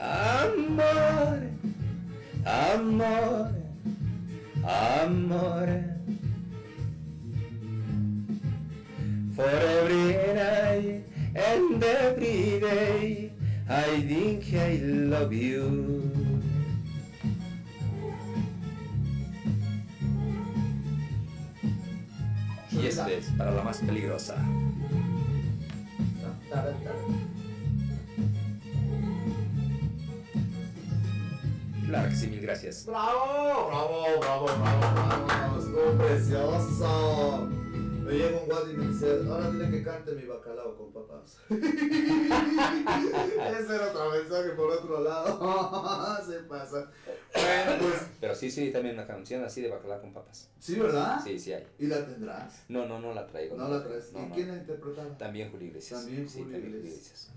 [0.00, 1.48] Amor,
[2.44, 3.54] amor,
[4.64, 5.84] amor.
[9.36, 11.04] For every night
[12.60, 13.30] day
[13.68, 16.25] I think I love you.
[22.80, 24.36] Y esta es para la más peligrosa.
[31.86, 32.86] Claro que sí, mil gracias.
[32.86, 37.48] Bravo, bravo, bravo, bravo, bravo, estuvo precioso.
[38.02, 41.38] Me llega un guardia y me dice, ahora dile que cante mi bacalao con papas.
[41.50, 41.64] Ese
[43.74, 46.22] era otro mensaje por otro lado.
[46.26, 46.90] Se pasa.
[48.50, 50.48] Sí, sí, también una canción así de bacalao con papas.
[50.58, 51.20] sí, ¿verdad?
[51.22, 51.66] Sí, sí hay.
[51.78, 52.62] ¿Y la tendrás?
[52.68, 53.56] No, no, no la traigo.
[53.56, 54.12] No la traes.
[54.12, 54.34] No, ¿Y no.
[54.34, 55.08] quién la interpretaba?
[55.18, 56.00] También Julio Iglesias.
[56.02, 56.84] También sí, Julio Iglesias.
[56.84, 57.30] Iglesias.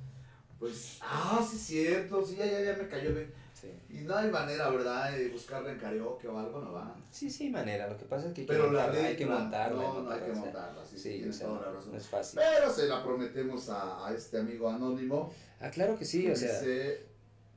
[0.59, 3.31] Pues, ah, sí es cierto, sí, ya, ya, ya me cayó bien.
[3.53, 3.71] Sí.
[3.89, 6.95] Y no hay manera, ¿verdad?, de buscarla en karaoke o algo, no va.
[7.11, 7.87] Sí, sí, hay manera.
[7.87, 9.81] Lo que pasa es que hay que Pero la montarla, hay que montarla.
[9.83, 11.91] no, no hay que montarla, sí, Sí, o tienes sea, toda la no, razón.
[11.91, 12.39] no es fácil.
[12.41, 15.33] Pero se la prometemos a, a este amigo anónimo.
[15.59, 16.59] Ah, claro que sí, o sea.
[16.59, 17.05] Dice,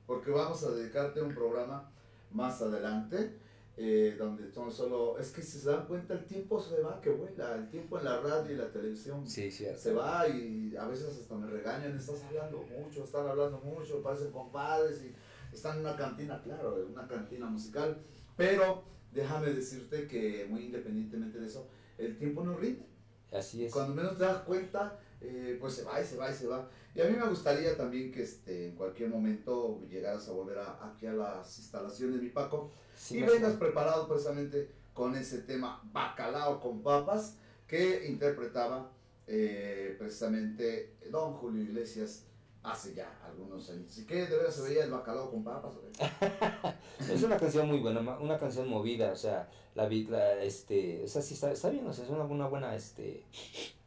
[0.07, 1.89] porque vamos a dedicarte un programa
[2.33, 3.37] más adelante,
[3.77, 7.11] eh, donde son solo, es que si se dan cuenta el tiempo se va, que
[7.11, 11.19] vuela, el tiempo en la radio y la televisión Sí, se va y a veces
[11.19, 15.15] hasta me regañan, estás hablando mucho, están hablando mucho, parecen compadres y
[15.55, 17.97] están en una cantina, claro, en una cantina musical,
[18.37, 21.69] pero déjame decirte que muy independientemente de eso,
[21.99, 22.87] el tiempo no rinde.
[23.33, 23.73] Así es.
[23.73, 26.69] Cuando menos te das cuenta, eh, pues se va y se va y se va.
[26.95, 30.79] Y a mí me gustaría también que este, en cualquier momento llegaras a volver a-
[30.91, 35.81] aquí a las instalaciones de mi Paco Sí, y vengas preparado precisamente con ese tema
[35.93, 37.37] bacalao con papas
[37.67, 38.91] que interpretaba
[39.27, 42.27] eh, precisamente Don Julio Iglesias
[42.63, 43.97] hace ya algunos años.
[43.99, 45.73] ¿Y qué de veras se veía el bacalao con papas?
[47.11, 51.23] Es una canción muy buena, una canción movida, o sea, la, la este, o sea,
[51.23, 53.25] sí está, está bien, o sea, es una, una buena, este,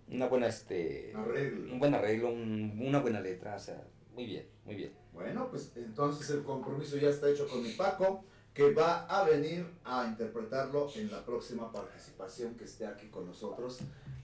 [0.07, 1.73] una buena, este, Arreglo.
[1.73, 3.83] un buen arreglo, un- una buena letra, o sea,
[4.13, 4.93] muy bien, muy bien.
[5.13, 9.65] Bueno, pues entonces el compromiso ya está hecho con mi Paco, que va a venir
[9.83, 13.79] a interpretarlo en la próxima participación que esté aquí con nosotros,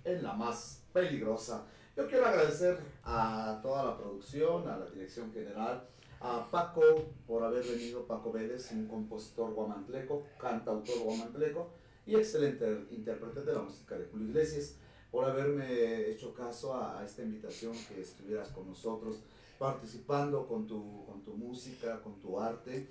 [0.06, 1.66] en la más peligrosa.
[1.98, 5.86] Yo quiero agradecer a toda la producción, a la dirección general,
[6.22, 6.82] a Paco
[7.28, 11.74] por haber venido, Paco Vélez, un compositor guamantleco, cantautor guamantleco
[12.06, 14.78] y excelente intérprete de la música de Julio Iglesias,
[15.12, 19.18] por haberme hecho caso a, a esta invitación que estuvieras con nosotros
[19.62, 22.88] participando con tu, con tu música, con tu arte,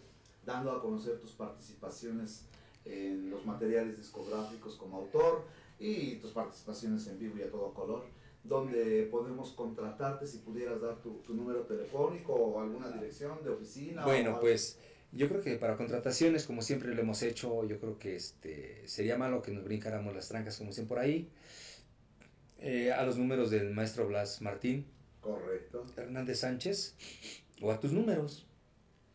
[0.46, 2.44] dando a conocer tus participaciones
[2.84, 5.42] en los materiales discográficos como autor
[5.80, 8.04] y tus participaciones en vivo y a todo color,
[8.44, 14.02] donde podemos contratarte si pudieras dar tu, tu número telefónico o alguna dirección de oficina.
[14.02, 14.40] o Bueno, algo.
[14.42, 14.78] pues
[15.10, 19.18] yo creo que para contrataciones, como siempre lo hemos hecho, yo creo que este sería
[19.18, 21.28] malo que nos brincáramos las trancas como dicen por ahí.
[22.60, 24.86] Eh, a los números del maestro Blas Martín
[25.20, 25.84] Correcto.
[25.96, 26.94] Hernández Sánchez
[27.62, 28.46] o a tus números.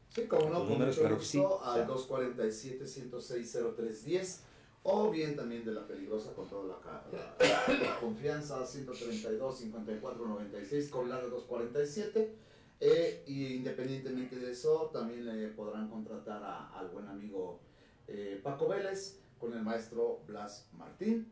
[0.10, 1.38] Sí, como no, con mucho claro sí.
[1.64, 4.39] al O 247-106-0310
[4.84, 6.78] o bien también de la peligrosa con toda la,
[7.12, 7.36] la-
[7.80, 12.36] la confianza 132-54-96 con la de 247
[12.82, 17.60] eh, y independientemente de eso también le podrán contratar a- al buen amigo
[18.08, 21.28] eh, Paco Vélez con el maestro Blas Martín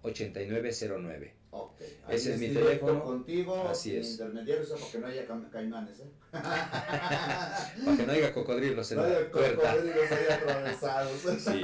[0.03, 1.31] 241-130-8909.
[1.51, 1.81] Ok.
[2.09, 3.03] Ese es mi teléfono.
[3.03, 4.11] Contigo, Así es.
[4.11, 6.09] intermediarios, o sea, porque no haya cam- caimanes, ¿eh?
[6.31, 9.71] Para que no haya cocodrilos en no la haya puerta.
[9.71, 11.21] cocodrilos ahí atravesados.
[11.39, 11.61] Sí.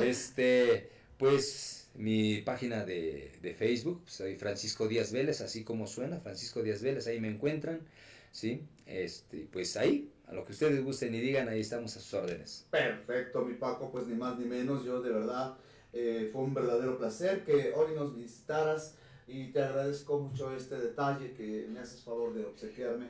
[0.00, 6.62] Este, pues mi página de, de Facebook, soy Francisco Díaz Vélez, así como suena, Francisco
[6.62, 7.80] Díaz Vélez, ahí me encuentran,
[8.32, 8.62] ¿sí?
[8.86, 12.66] Este, pues ahí, a lo que ustedes gusten y digan, ahí estamos a sus órdenes.
[12.70, 15.56] Perfecto, mi Paco, pues ni más ni menos, yo de verdad
[15.92, 18.94] eh, fue un verdadero placer que hoy nos visitaras
[19.26, 23.08] y te agradezco mucho este detalle que me haces favor de obsequiarme.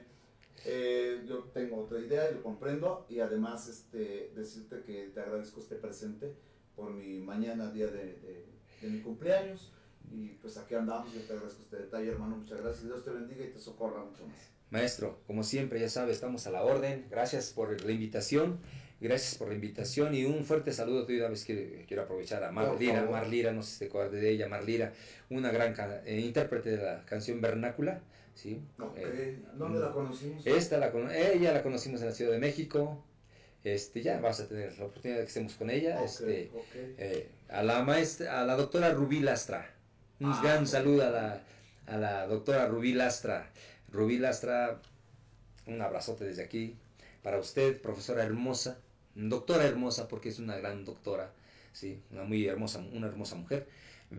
[0.64, 5.76] Eh, yo tengo otra idea, lo comprendo y además este, decirte que te agradezco este
[5.76, 6.34] presente
[6.74, 8.46] por mi mañana, día de, de-
[8.80, 9.72] de mi cumpleaños
[10.10, 13.44] y pues aquí andamos, yo te agradezco este detalle hermano, muchas gracias, Dios te bendiga
[13.44, 14.50] y te socorra mucho más.
[14.70, 17.06] Maestro, como siempre, ya sabe, estamos a la orden.
[17.08, 18.58] Gracias por la invitación.
[18.98, 21.06] Gracias por la invitación y un fuerte saludo.
[21.06, 22.94] Yo una vez quiero, quiero aprovechar a Mar Por Lira.
[23.00, 23.10] favor.
[23.10, 24.92] Mar Lira, no sé si te acuerdas de ella, Mar Lira,
[25.28, 25.74] una gran
[26.06, 28.00] eh, intérprete de la canción vernácula.
[28.34, 28.60] ¿sí?
[28.78, 30.46] Ok, Eh, ¿dónde la conocimos?
[30.46, 33.02] Esta la ella la conocimos en la Ciudad de México.
[33.64, 36.02] este, ya vas a tener la oportunidad de que estemos con ella.
[36.04, 36.50] Este,
[36.98, 39.74] eh, a la maestra, a la doctora Rubí Lastra.
[40.20, 41.42] Un Ah, gran saludo a la,
[41.86, 43.50] a la doctora Rubí Lastra.
[43.90, 44.80] Rubí Lastra,
[45.66, 46.76] un abrazote desde aquí
[47.22, 48.78] para usted, profesora hermosa,
[49.16, 51.32] doctora hermosa, porque es una gran doctora,
[51.72, 53.68] sí, una muy hermosa, una hermosa mujer.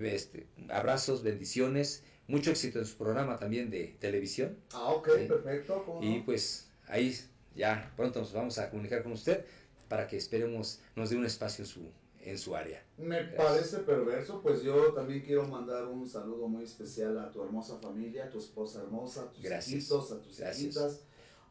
[0.01, 4.57] Este, abrazos, bendiciones, mucho éxito en su programa también de televisión.
[4.73, 5.25] Ah, ok, Sí.
[5.27, 5.83] perfecto.
[5.85, 6.25] ¿cómo Y no?
[6.25, 7.15] pues ahí
[7.55, 9.45] ya pronto nos vamos a comunicar con usted
[9.87, 11.89] para que esperemos nos dé un espacio en su,
[12.21, 12.83] en su área.
[12.97, 17.77] Me parece perverso, pues yo también quiero mandar un saludo muy especial a tu hermosa
[17.79, 19.75] familia, a tu esposa hermosa, a tus Gracias.
[19.77, 20.59] hijitos, a tus Gracias.
[20.61, 21.01] hijitas,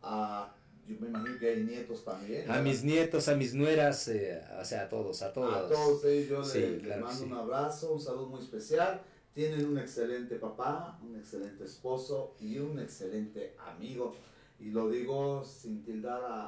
[0.02, 0.54] a,
[0.88, 2.50] yo me imagino que hay nietos también.
[2.50, 5.54] A mis nietos, a mis nueras, eh, o sea, a todos, a todos.
[5.54, 7.24] A todos ellos yo Sí, le- les, claro mando sí.
[7.24, 9.00] un abrazo, un saludo muy especial.
[9.34, 14.14] Tienen un excelente papá, un excelente esposo y un excelente amigo.
[14.58, 16.46] Y lo digo sin tildar a,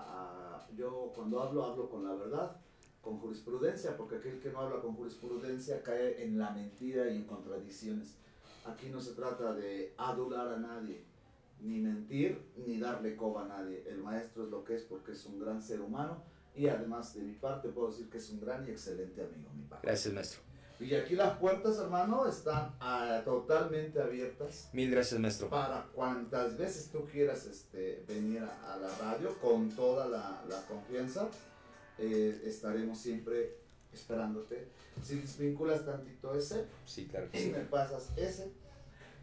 [0.57, 2.57] a- Yo cuando hablo, hablo con la verdad,
[3.03, 7.25] con jurisprudencia, porque aquel que no habla con jurisprudencia cae en la mentira y en
[7.25, 8.15] contradicciones.
[8.65, 11.03] Aquí no se trata de adular a nadie,
[11.61, 13.85] ni mentir, ni darle coba a nadie.
[13.89, 16.23] El maestro es lo que es porque es un gran ser humano
[16.55, 19.63] y además de mi parte puedo decir que es un gran y excelente amigo, mi
[19.65, 19.81] papá.
[19.83, 20.41] Gracias, maestro.
[20.81, 25.49] Y aquí las puertas, hermano, están ah, totalmente abiertas Mil gracias, maestro.
[25.51, 30.65] para cuantas veces tú quieras este, venir a, a la radio con toda la, la
[30.67, 31.29] confianza.
[31.99, 33.57] eh, estaremos siempre
[33.93, 34.69] esperándote.
[35.03, 37.51] Si desvinculas tantito ese, Sí, claro que sí.
[37.51, 38.53] me pasas ese.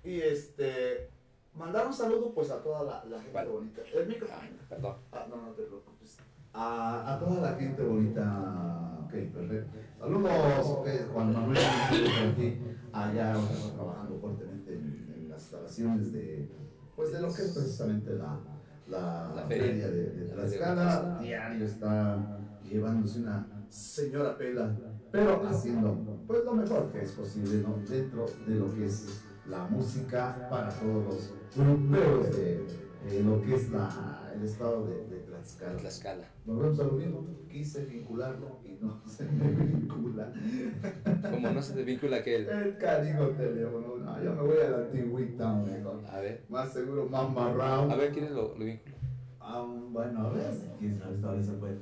[0.04, 1.10] Y este,
[1.58, 3.82] mandar un saludo pues a toda la, la gente bonita.
[3.94, 4.28] El micro.
[4.32, 4.96] Ah, perdón.
[5.12, 6.18] Ah, no, no te preocupes.
[6.54, 9.00] A, a toda la gente bonita.
[9.06, 9.78] Ok, perfecto.
[10.00, 12.60] Saludos, ok, Juan Manuel, aquí.
[12.92, 16.50] Allá está trabajando fuertemente en, en las instalaciones de,
[16.96, 18.40] pues de lo que es precisamente la,
[18.88, 19.66] la, La feria.
[19.68, 20.26] feria de, de.
[20.34, 21.20] Tlaxcala.
[21.22, 24.74] Diario está llevándose una señora pela,
[25.12, 25.98] pero haciendo
[26.28, 27.78] pues lo mejor que es posible, ¿no?
[27.90, 32.66] Dentro de lo que es la música para todos los gruperos de,
[33.10, 35.78] de lo que es la, el estado de, de Tlaxcala.
[35.78, 36.28] Tlaxcala.
[36.46, 40.34] Volvemos a lo mismo, quise vincularlo y no se me vincula.
[41.30, 42.48] Como no se te vincula aquel.
[42.50, 46.04] El cariño teléfono, no, yo me voy a la antigüita mejor.
[46.10, 46.44] A ver.
[46.50, 47.90] Más seguro, más marrao.
[47.92, 48.96] A ver, ¿quién es lo, lo vincula?
[49.40, 51.78] Ah, bueno, a ver, si quién sabe, vez se puede.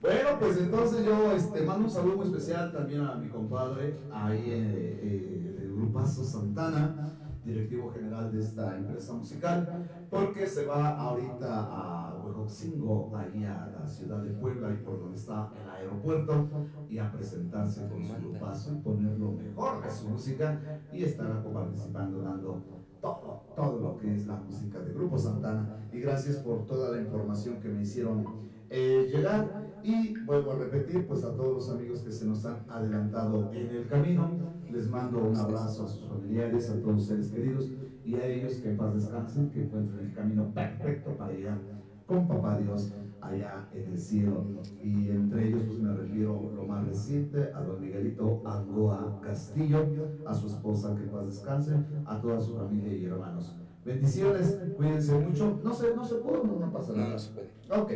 [0.00, 4.44] Bueno, pues entonces yo este, mando un saludo muy especial también a mi compadre, ahí
[4.46, 11.48] eh, eh, del Grupazo Santana, directivo general de esta empresa musical, porque se va ahorita
[11.48, 16.48] a Huejotzingo, ahí a la ciudad de Puebla y por donde está el aeropuerto,
[16.88, 20.60] y a presentarse con su grupazo y poner lo mejor de su música
[20.92, 22.62] y estará participando, dando
[23.00, 25.88] todo, todo lo que es la música de Grupo Santana.
[25.92, 29.68] Y gracias por toda la información que me hicieron eh, llegar.
[29.82, 33.68] Y vuelvo a repetir, pues a todos los amigos que se nos han adelantado en
[33.68, 34.28] el camino,
[34.70, 37.70] les mando un abrazo a sus familiares, a todos los seres queridos
[38.04, 41.58] y a ellos que en paz descansen, que encuentren el camino perfecto para llegar
[42.06, 44.44] con Papá Dios allá en el cielo.
[44.82, 49.86] Y entre ellos, pues me refiero lo más reciente a don Miguelito Angoa Castillo,
[50.26, 53.56] a su esposa que en paz descanse, a toda su familia y hermanos.
[53.84, 55.60] Bendiciones, cuídense mucho.
[55.62, 57.12] No se, no se pudo, no, no pasa No, nada.
[57.12, 57.50] no se puede.
[57.80, 57.92] Ok.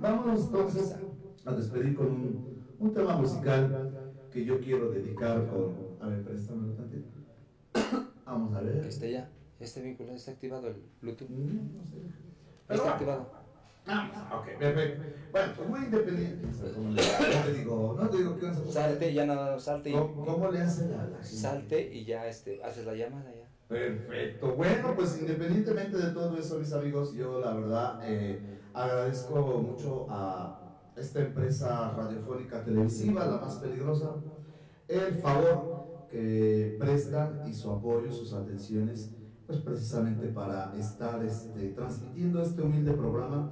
[0.00, 0.94] Vámonos entonces
[1.44, 3.90] a despedir con un, un tema musical
[4.30, 5.74] que yo quiero dedicar con.
[6.00, 7.08] A ver, préstamelo tantito.
[8.24, 8.84] Vamos a ver.
[8.84, 9.28] Esté ya.
[9.58, 11.28] Este vínculo está activado el Bluetooth.
[11.28, 11.96] Mm, no sé.
[12.66, 12.92] Pero Está bueno.
[12.94, 13.38] activado.
[13.90, 15.02] Ah, ok, perfecto.
[15.32, 16.46] Bueno, pues muy independiente.
[16.46, 19.92] No te digo, no te digo que vamos a Salte, ya nada, salte y.
[19.94, 21.22] ¿Cómo, cómo le hace la, la?
[21.24, 23.48] Salte y ya este, haces la llamada ya.
[23.66, 24.54] Perfecto.
[24.54, 28.38] Bueno, pues independientemente de todo eso, mis amigos, yo la verdad eh,
[28.78, 30.60] agradezco mucho a
[30.96, 34.14] esta empresa radiofónica televisiva, la más peligrosa,
[34.86, 39.14] el favor que prestan y su apoyo, sus atenciones,
[39.46, 43.50] pues precisamente para estar este, transmitiendo este humilde programa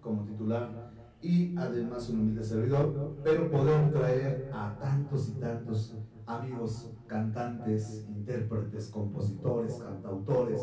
[0.00, 5.96] como titular y además un humilde servidor, pero poder traer a tantos y tantos
[6.26, 10.60] amigos cantantes, intérpretes, compositores, cantautores,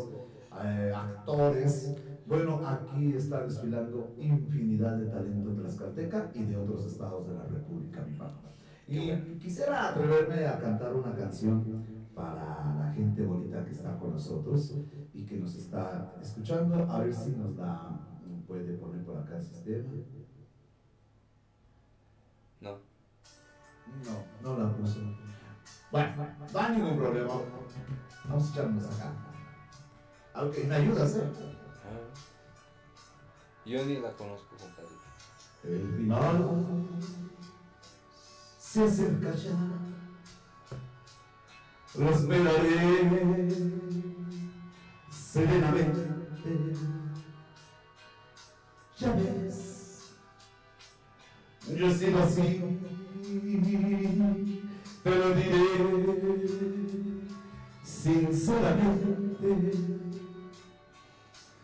[0.62, 1.94] eh, actores.
[2.30, 7.42] Bueno, aquí está desfilando infinidad de talento de Tlaxcalteca y de otros estados de la
[7.42, 8.52] República, mi papá.
[8.86, 9.10] Y
[9.40, 14.76] quisiera atreverme a cantar una canción para la gente bonita que está con nosotros
[15.12, 16.88] y que nos está escuchando.
[16.88, 17.98] A ver si nos la
[18.46, 19.92] puede poner por acá el sistema.
[22.60, 22.78] No.
[24.04, 25.00] No, no la puso.
[25.90, 27.34] Bueno, no hay ningún problema.
[28.28, 29.14] Vamos a echarnos acá.
[30.36, 31.50] Ok, me ayudas, ¿eh?
[33.64, 34.88] Yo ni la conozco, compadre.
[35.62, 36.88] El final
[38.58, 39.56] se acerca ya.
[41.96, 43.48] Los miraré
[45.10, 46.08] serenamente.
[48.98, 50.12] Ya ves,
[51.74, 52.62] yo he sido así,
[55.02, 55.66] te lo diré
[57.82, 60.09] sinceramente.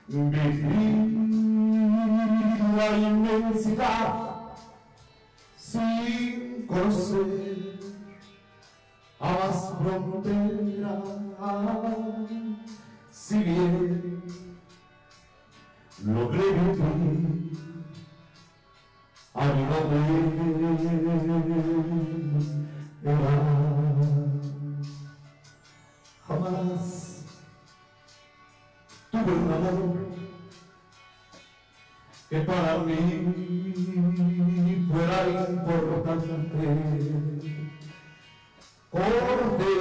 [0.08, 0.36] Viví
[2.76, 4.26] la inmensidad
[5.56, 7.80] sin conocer
[9.18, 11.02] a las fronteras.
[13.10, 14.22] Si bien
[16.04, 16.82] logré vivir
[19.34, 19.66] a mi
[23.06, 23.55] Jamás
[32.86, 35.18] mí fuera
[35.50, 36.64] importante.
[38.90, 39.72] Porque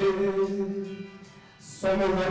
[1.60, 2.30] somos la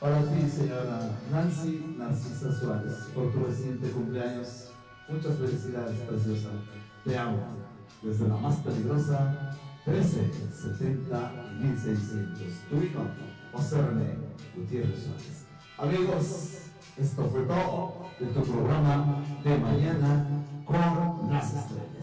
[0.00, 4.70] Para ti, señora Nancy Narcisa Suárez, por tu reciente cumpleaños.
[5.10, 6.48] Muchas felicidades, preciosa.
[7.04, 7.36] Te amo.
[8.00, 10.30] Desde la más peligrosa, 13,
[10.78, 12.42] 70 y 1600.
[12.70, 13.00] Tu hijo,
[13.52, 14.14] José René
[14.56, 15.44] Gutiérrez Suárez.
[15.76, 16.58] Amigos,
[16.96, 20.26] esto fue todo de tu programa de mañana
[20.64, 21.99] con las estrellas.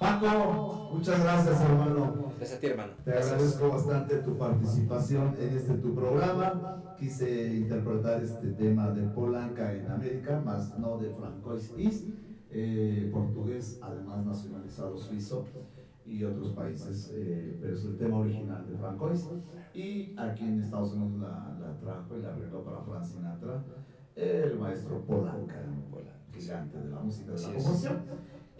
[0.00, 2.32] Paco, muchas gracias, hermano.
[2.38, 2.92] Gracias a ti, hermano.
[3.04, 3.32] Te Gracias.
[3.32, 6.94] agradezco bastante tu participación en este tu programa.
[6.98, 12.06] Quise interpretar este tema de Polanca en América, más no de Francois Is,
[12.50, 15.44] eh, portugués, además nacionalizado suizo
[16.06, 19.28] y otros países, eh, pero es el tema original de Francois.
[19.74, 23.62] Y aquí en Estados Unidos la, la trajo y la arregló para Frank Sinatra,
[24.16, 25.60] el maestro Polanca,
[26.32, 27.98] gigante de la música de la composición.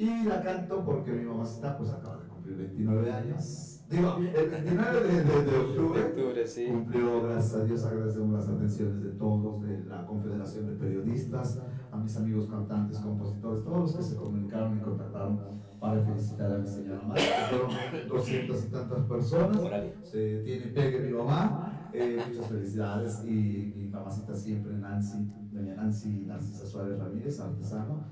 [0.00, 3.76] Y la canto porque mi mamacita pues acaba de cumplir 29 años.
[3.90, 6.66] Digo, el 29 de, de- de octubre Octubre, sí.
[6.70, 11.96] cumplió, gracias a Dios, agradecemos las atenciones de todos, de la Confederación de Periodistas, a
[11.96, 15.40] mis amigos cantantes, compositores, todos los que se comunicaron y contactaron
[15.80, 19.60] para felicitar a mi señora madre, fueron 200 y tantas personas.
[20.04, 26.24] Se tiene pegue mi mamá, eh, muchas felicidades y mi mamacita siempre, Nancy, doña Nancy
[26.26, 28.04] Narcisa Suárez Ramírez, artesano,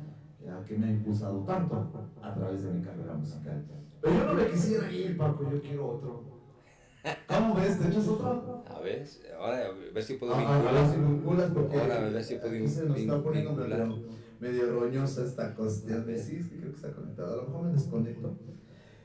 [0.49, 1.91] ya que me ha impulsado tanto
[2.23, 3.65] a través de mi carrera musical.
[4.01, 6.39] Pero yo no me quisiera ir, Paco, yo quiero otro.
[7.29, 7.79] ¿Cómo ves?
[7.79, 8.65] ¿Te echas otro?
[8.67, 9.07] A ver,
[9.39, 11.11] ahora a ver si puedo Ah, a ver si vincular.
[11.13, 13.87] vinculas porque Ahora, a ver si puedo se nos está poniendo vincular.
[13.87, 14.05] medio,
[14.41, 17.73] medio roñosa esta cuestión sí, es que creo que está conectado, a lo mejor me
[17.73, 18.37] desconecto.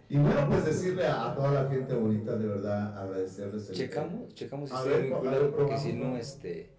[0.10, 3.70] Y bueno, pues decirle a, a toda la gente bonita, de verdad, agradecerles.
[3.70, 6.72] el- Checamos, checamos si A estoy ver, a vinculado, porque si no, este,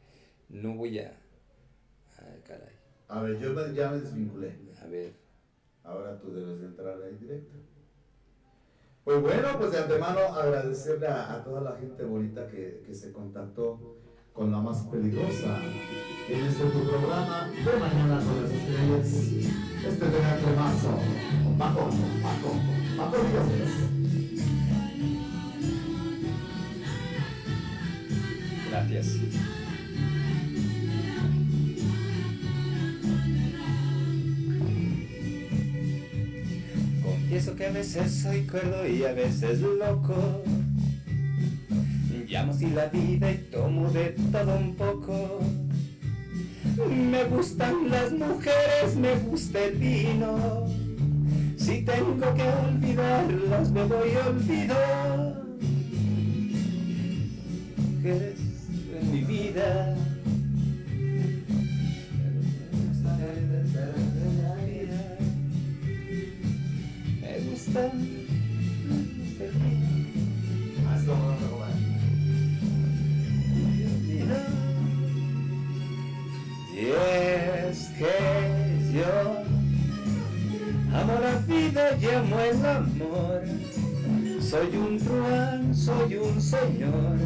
[0.49, 1.19] no voy a...
[2.19, 2.75] Ay, caray.
[3.09, 4.57] A ver, yo me- ya me desvinculé.
[4.83, 5.13] A ver.
[5.85, 7.57] Ahora tú debes de entrar ahí directo.
[9.05, 13.13] Pues bueno, pues de antemano agradecerle a, a toda la gente bonita que, que se
[13.13, 13.97] contactó
[14.33, 15.61] con la más peligrosa
[16.29, 19.53] en este tu programa de Mañana con las Estrellas.
[19.87, 20.99] Este gran temazo.
[21.59, 21.91] Paco,
[22.23, 22.57] Paco,
[22.97, 24.95] Paco Díaz.
[28.71, 29.19] Gracias.
[37.57, 40.43] Que a veces soy cuerdo y a veces loco.
[42.27, 45.41] Llamo así la vida y tomo de todo un poco.
[46.91, 50.67] Me gustan las mujeres, me gusta el vino.
[51.57, 55.43] Si tengo que olvidarlas, me voy a olvidar.
[57.77, 58.39] Mujeres
[59.01, 59.97] en mi vida.
[67.75, 67.79] Y
[77.66, 78.14] es que
[78.95, 79.43] yo
[80.95, 83.43] amo la vida y amo el amor.
[84.41, 87.18] Soy un truán, soy un señor,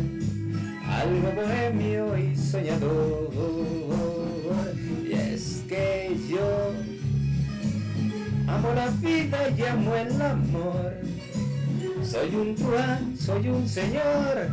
[0.86, 3.28] algo bohemio y soñador.
[5.06, 6.72] Y es que yo
[8.48, 10.94] amo la vida y amo el amor.
[12.02, 14.48] Soy un truán, soy un señor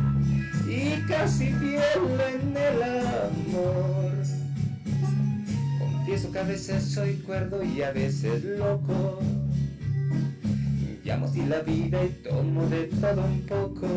[0.68, 4.12] y casi fiel en el amor.
[5.78, 9.18] Confieso que a veces soy cuerdo y a veces loco.
[11.04, 13.88] Llamo así la vida y tomo de todo un poco.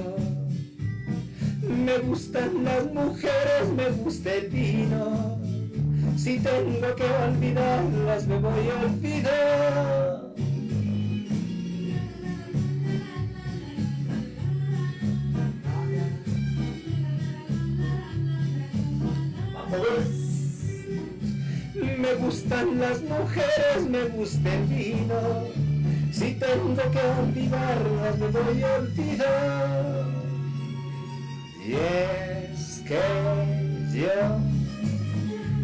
[1.68, 5.49] Me gustan las mujeres, me gusta el vino.
[6.18, 10.30] Si tengo que olvidarlas, me voy a olvidar.
[21.98, 25.48] Me gustan las mujeres, me gusta el vino.
[26.12, 30.06] Si tengo que olvidarlas, me voy a olvidar.
[31.66, 33.00] Y es que
[33.94, 34.59] yo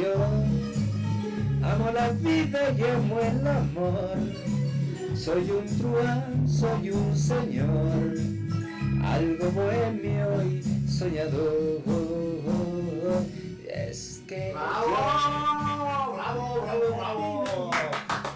[0.00, 0.14] yo
[1.62, 4.16] amo la vida y amo el amor.
[5.14, 8.14] Soy un truán, soy un señor,
[9.04, 11.82] algo bohemio y soñador.
[13.64, 16.14] Y es que ¡Bravo!
[16.14, 17.70] ¡Bravo, bravo, bravo!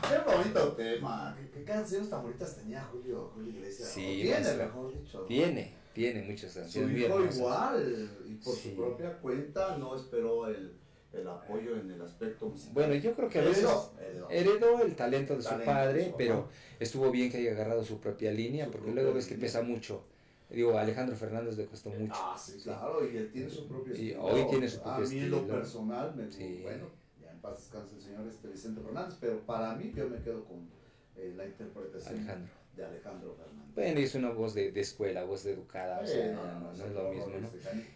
[0.08, 1.34] Qué bonito tema.
[1.38, 3.88] ¿Qué, qué canciones tan bonitas tenía Julio, Julio Iglesias?
[3.88, 5.20] Sí, tiene, mejor dicho.
[5.22, 8.70] Tiene, tiene muchas Su canciones muy hijo igual, y por Sí.
[8.70, 10.76] su propia cuenta no esperó el,
[11.16, 12.74] el apoyo en el aspecto musical.
[12.74, 14.30] Bueno, yo creo que a veces Heredó, heredó.
[14.30, 16.48] heredó el talento de su Talento de padre, su pero
[16.80, 19.46] estuvo bien que haya agarrado su propia línea, Su porque propia luego ves que línea.
[19.46, 20.04] pesa mucho.
[20.50, 22.12] Digo, Alejandro Fernández le costó mucho.
[22.14, 24.24] Ah, sí, claro, y él tiene su propio Y estilo.
[24.24, 25.54] hoy tiene su propio A mí en lo estilo.
[25.56, 26.60] personal, me, Sí.
[26.62, 26.86] bueno,
[27.20, 30.44] ya en paz descanse el señor este Vicente Fernández, pero para mí yo me quedo
[30.44, 30.68] con
[31.16, 32.52] eh, la interpretación Alejandro.
[32.76, 33.74] De Alejandro Fernández.
[33.74, 36.72] Bueno, es una voz de, de escuela, voz de educada, o sea, no, no, no
[36.72, 37.48] ese es lo mismo, ¿no?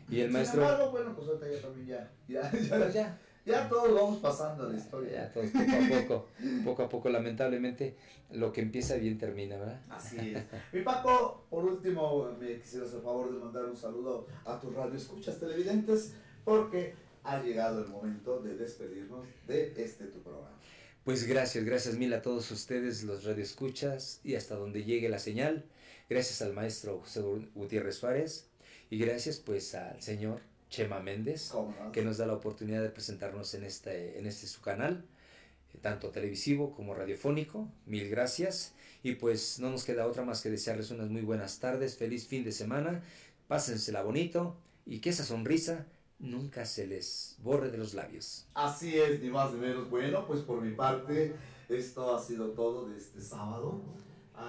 [0.08, 3.18] Y el Sin maestro- embargo, bueno, pues ahorita ya también ya, ya, ya, Pues ya,
[3.46, 5.12] ya todos vamos pasando a la historia.
[5.12, 6.26] ya todos poco a poco,
[6.64, 7.96] poco a poco, lamentablemente,
[8.32, 9.80] lo que empieza bien termina, ¿verdad?
[9.88, 10.42] Así es.
[10.72, 15.38] Mi Paco, por último, me quisiera hacer favor de mandar un saludo a tus radioescuchas
[15.38, 16.14] televidentes,
[16.44, 20.57] porque ha llegado el momento de despedirnos de este tu programa.
[21.08, 25.64] Pues gracias, gracias mil a todos ustedes, los radioescuchas, y hasta donde llegue la señal.
[26.10, 27.22] Gracias al maestro José
[27.54, 28.50] Gutiérrez Suárez,
[28.90, 31.50] y gracias pues al señor Chema Méndez,
[31.94, 35.02] que nos da la oportunidad de presentarnos en este, en este su canal,
[35.80, 37.72] tanto televisivo como radiofónico.
[37.86, 38.74] Mil gracias.
[39.02, 42.44] Y pues no nos queda otra más que desearles unas muy buenas tardes, feliz fin
[42.44, 43.02] de semana,
[43.46, 45.86] pásensela bonito y que esa sonrisa
[46.18, 48.48] nunca se les borre de los labios.
[48.54, 49.88] Así es, ni más ni menos.
[49.90, 51.34] Bueno, pues por mi parte,
[51.68, 53.80] esto ha sido todo de este sábado.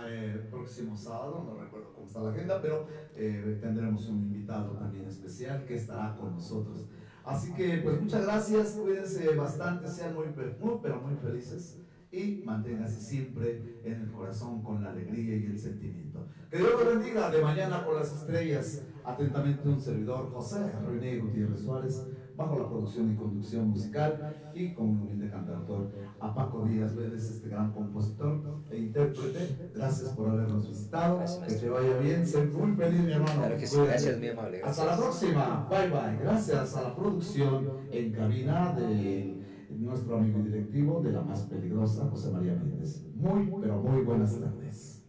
[0.07, 5.07] Eh, próximo sábado, no recuerdo cómo está la agenda, pero eh, tendremos un invitado también
[5.07, 6.85] especial que estará con nosotros.
[7.23, 11.79] Así que, pues muchas gracias, cuídense bastante, sean muy, muy pero muy felices
[12.11, 16.27] y manténganse siempre en el corazón con la alegría y el sentimiento.
[16.49, 18.83] Que Dios los bendiga de mañana con las estrellas.
[19.05, 22.05] Atentamente un servidor, José René Gutiérrez Suárez,
[22.35, 27.29] bajo la producción y conducción musical y con un humilde cantautor a Paco Díaz Vélez,
[27.29, 29.71] este gran compositor e intérprete.
[29.73, 31.17] Gracias por habernos visitado.
[31.17, 32.25] Gracias, que te vaya bien.
[32.25, 33.39] Sé muy feliz, mi hermano.
[33.39, 34.61] Claro que sí, gracias, mi amable.
[34.63, 35.67] Hasta la próxima.
[35.69, 36.17] Bye bye.
[36.21, 39.38] Gracias a la producción en cabina de
[39.79, 43.05] nuestro amigo directivo de la más peligrosa, José María Méndez.
[43.15, 44.99] Muy, pero muy buenas tardes.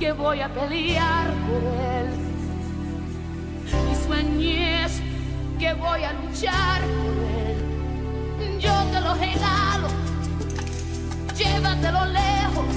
[0.00, 2.06] que voy a pelear por él.
[3.90, 5.07] Y sueñes
[5.58, 7.14] que voy a luchar por
[7.46, 8.58] él.
[8.60, 9.88] Yo te lo regalo,
[11.36, 12.74] llévatelo lejos.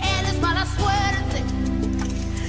[0.00, 1.44] Él es mala suerte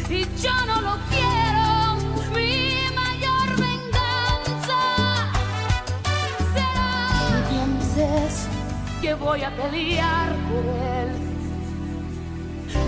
[0.10, 1.98] y yo no lo quiero.
[2.34, 4.82] Mi mayor venganza
[6.54, 7.42] será
[9.02, 10.66] que voy a pelear por
[10.96, 11.10] él.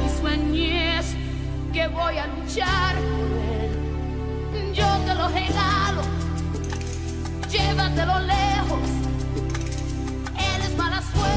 [0.05, 1.15] Y sueñes
[1.73, 3.68] que voy a luchar por él.
[4.73, 6.01] Yo te lo regalo,
[7.49, 8.89] llévatelo lejos.
[10.37, 11.29] Él es mala suerte.